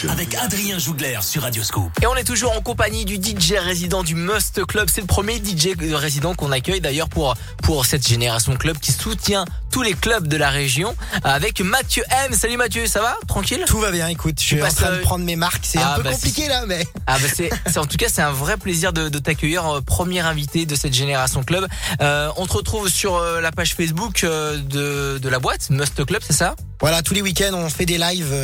Avec 0.09 0.35
Adrien 0.37 0.79
Jougler 0.79 1.19
sur 1.23 1.43
Radio 1.43 1.63
Scoop. 1.65 1.91
Et 2.01 2.07
on 2.07 2.15
est 2.15 2.25
toujours 2.25 2.57
en 2.57 2.61
compagnie 2.61 3.05
du 3.05 3.17
DJ 3.17 3.55
résident 3.59 4.05
du 4.05 4.15
Must 4.15 4.65
Club. 4.67 4.89
C'est 4.93 5.01
le 5.01 5.07
premier 5.09 5.39
DJ 5.39 5.71
résident 5.93 6.35
qu'on 6.35 6.53
accueille 6.53 6.81
d'ailleurs 6.81 7.09
pour, 7.09 7.35
pour 7.65 7.85
cette 7.85 8.07
Génération 8.07 8.57
Club 8.57 8.79
qui 8.79 8.93
soutient 8.93 9.45
tous 9.79 9.85
les 9.85 9.95
clubs 9.95 10.27
de 10.27 10.37
la 10.37 10.51
région 10.51 10.97
avec 11.23 11.61
Mathieu 11.61 12.03
M. 12.27 12.33
Salut 12.35 12.57
Mathieu, 12.57 12.89
ça 12.89 13.01
va? 13.01 13.17
Tranquille? 13.29 13.63
Tout 13.65 13.79
va 13.79 13.93
bien, 13.93 14.09
écoute, 14.09 14.35
je 14.41 14.45
suis 14.45 14.61
en 14.61 14.69
train 14.69 14.91
de 14.91 14.97
prendre 15.03 15.25
mes 15.25 15.37
marques. 15.37 15.63
C'est 15.63 15.79
Ah, 15.79 15.93
un 15.93 15.97
peu 15.99 16.03
bah, 16.03 16.11
compliqué 16.11 16.49
là, 16.49 16.65
mais. 16.67 16.85
Ah 17.07 17.17
bah 17.23 17.29
c'est, 17.33 17.79
en 17.79 17.87
tout 17.87 17.97
cas 17.97 18.07
c'est 18.13 18.21
un 18.21 18.33
vrai 18.33 18.57
plaisir 18.57 18.93
de, 18.93 19.09
de 19.09 19.19
t'accueillir 19.21 19.65
euh, 19.67 19.81
premier 19.81 20.19
invité 20.19 20.67
de 20.67 20.75
cette 20.75 20.93
génération 20.95 21.45
club. 21.45 21.69
Euh, 22.01 22.29
on 22.37 22.47
te 22.49 22.55
retrouve 22.55 22.89
sur 22.89 23.15
euh, 23.17 23.41
la 23.41 23.53
page 23.53 23.75
Facebook 23.77 24.23
de, 24.25 25.19
de 25.19 25.29
la 25.29 25.39
boîte 25.39 25.71
Must 25.71 26.05
Club, 26.05 26.23
c'est 26.27 26.33
ça? 26.35 26.57
Voilà, 26.81 27.01
tous 27.03 27.15
les 27.15 27.23
week-ends, 27.23 27.55
on 27.55 27.69
fait 27.71 27.87
des 27.87 27.99
lives 27.99 28.35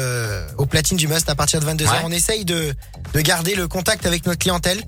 au 0.56 0.66
platine 0.66 0.97
du 0.97 1.09
Must 1.09 1.28
à 1.28 1.35
partir 1.35 1.59
de 1.59 1.66
22h. 1.66 1.82
Ouais. 1.90 1.98
On 2.05 2.12
essaye 2.12 2.44
de, 2.44 2.73
de 3.12 3.20
garder 3.20 3.56
le 3.56 3.66
contact 3.66 4.06
avec 4.06 4.24
notre 4.27 4.39
clientèle. 4.39 4.81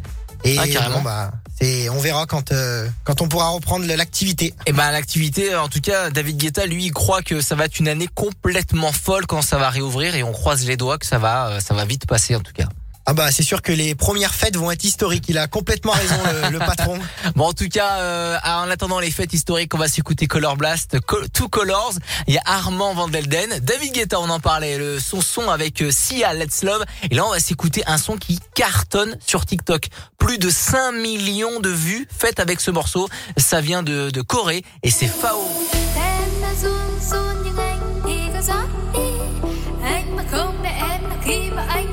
Et 0.44 0.56
Ah, 0.60 0.68
carrément. 0.68 0.98
bon, 0.98 1.02
bah, 1.02 1.32
c'est, 1.61 1.89
on 1.89 1.99
verra 1.99 2.27
quand, 2.27 2.53
euh, 2.53 2.89
quand 3.05 3.23
on 3.23 3.28
pourra 3.28 3.49
reprendre 3.49 3.87
l'activité. 3.87 4.55
Et 4.66 4.73
ben 4.73 4.91
l'activité, 4.91 5.55
en 5.55 5.69
tout 5.69 5.81
cas 5.81 6.11
David 6.11 6.37
Guetta 6.37 6.66
lui 6.66 6.87
il 6.87 6.93
croit 6.93 7.23
que 7.23 7.41
ça 7.41 7.55
va 7.55 7.65
être 7.65 7.78
une 7.78 7.89
année 7.89 8.09
complètement 8.15 8.93
folle 8.93 9.27
quand 9.27 9.43
ça 9.43 9.57
va 9.57 9.70
réouvrir 9.70 10.15
et 10.15 10.23
on 10.23 10.33
croise 10.33 10.66
les 10.66 10.77
doigts 10.77 10.99
que 10.99 11.07
ça 11.07 11.19
va 11.19 11.49
euh, 11.49 11.61
ça 11.61 11.74
va 11.74 11.85
vite 11.85 12.07
passer 12.07 12.37
en 12.37 12.41
tout 12.41 12.53
cas. 12.53 12.69
Ah 13.09 13.15
bah 13.15 13.31
c'est 13.31 13.45
sûr 13.45 13.62
que 13.62 13.70
les 13.70 13.95
premières 13.95 14.35
fêtes 14.35 14.57
vont 14.57 14.70
être 14.73 14.83
historiques. 14.83 15.27
Il 15.28 15.39
a 15.39 15.47
complètement 15.47 15.93
raison 15.93 16.16
le, 16.43 16.51
le 16.51 16.59
patron. 16.70 16.99
Bon, 17.37 17.45
en 17.47 17.53
tout 17.53 17.69
cas, 17.69 17.99
euh, 18.01 18.37
en 18.45 18.69
attendant 18.69 18.99
les 18.99 19.12
fêtes 19.12 19.33
historiques, 19.33 19.73
on 19.74 19.78
va 19.78 19.87
s'écouter 19.87 20.27
Color 20.27 20.57
Blast, 20.57 20.99
Co- 21.07 21.27
Two 21.33 21.49
Colors. 21.49 21.93
Il 22.27 22.35
y 22.35 22.39
a 22.39 22.43
Armand 22.45 22.95
Van 22.95 23.07
Delden, 23.07 23.61
David 23.62 23.93
Guetta, 23.93 24.19
on 24.19 24.28
en 24.28 24.41
parlait, 24.41 24.77
le, 24.77 24.99
son 24.99 25.20
son 25.20 25.49
avec 25.51 25.83
euh, 25.83 25.93
Sia 25.93 26.35
Let's 26.35 26.65
Love. 26.65 26.85
Et 27.09 27.15
là, 27.15 27.24
on 27.27 27.31
va 27.31 27.39
s'écouter 27.39 27.85
un 27.87 27.97
son 27.99 28.16
qui 28.16 28.41
cartonne 28.55 29.16
sur 29.24 29.47
TikTok. 29.47 29.87
Plus 30.19 30.39
de 30.39 30.51
5 30.51 30.91
millions 30.93 31.61
de 31.61 31.70
vues 31.70 32.09
faites 32.11 32.41
avec 32.41 32.61
ce 32.61 32.73
morceau. 32.73 33.09
Ça 33.37 33.61
vient 33.61 33.85
de, 33.85 34.11
de 34.11 34.20
Corée 34.23 34.65
et 34.83 34.91
c'est 34.91 35.07
Fao. 35.07 35.47
Anh 39.85 40.19
không 40.31 40.62
em 40.65 41.03
là 41.09 41.16
khi 41.24 41.51
mà 41.57 41.62
anh 41.69 41.93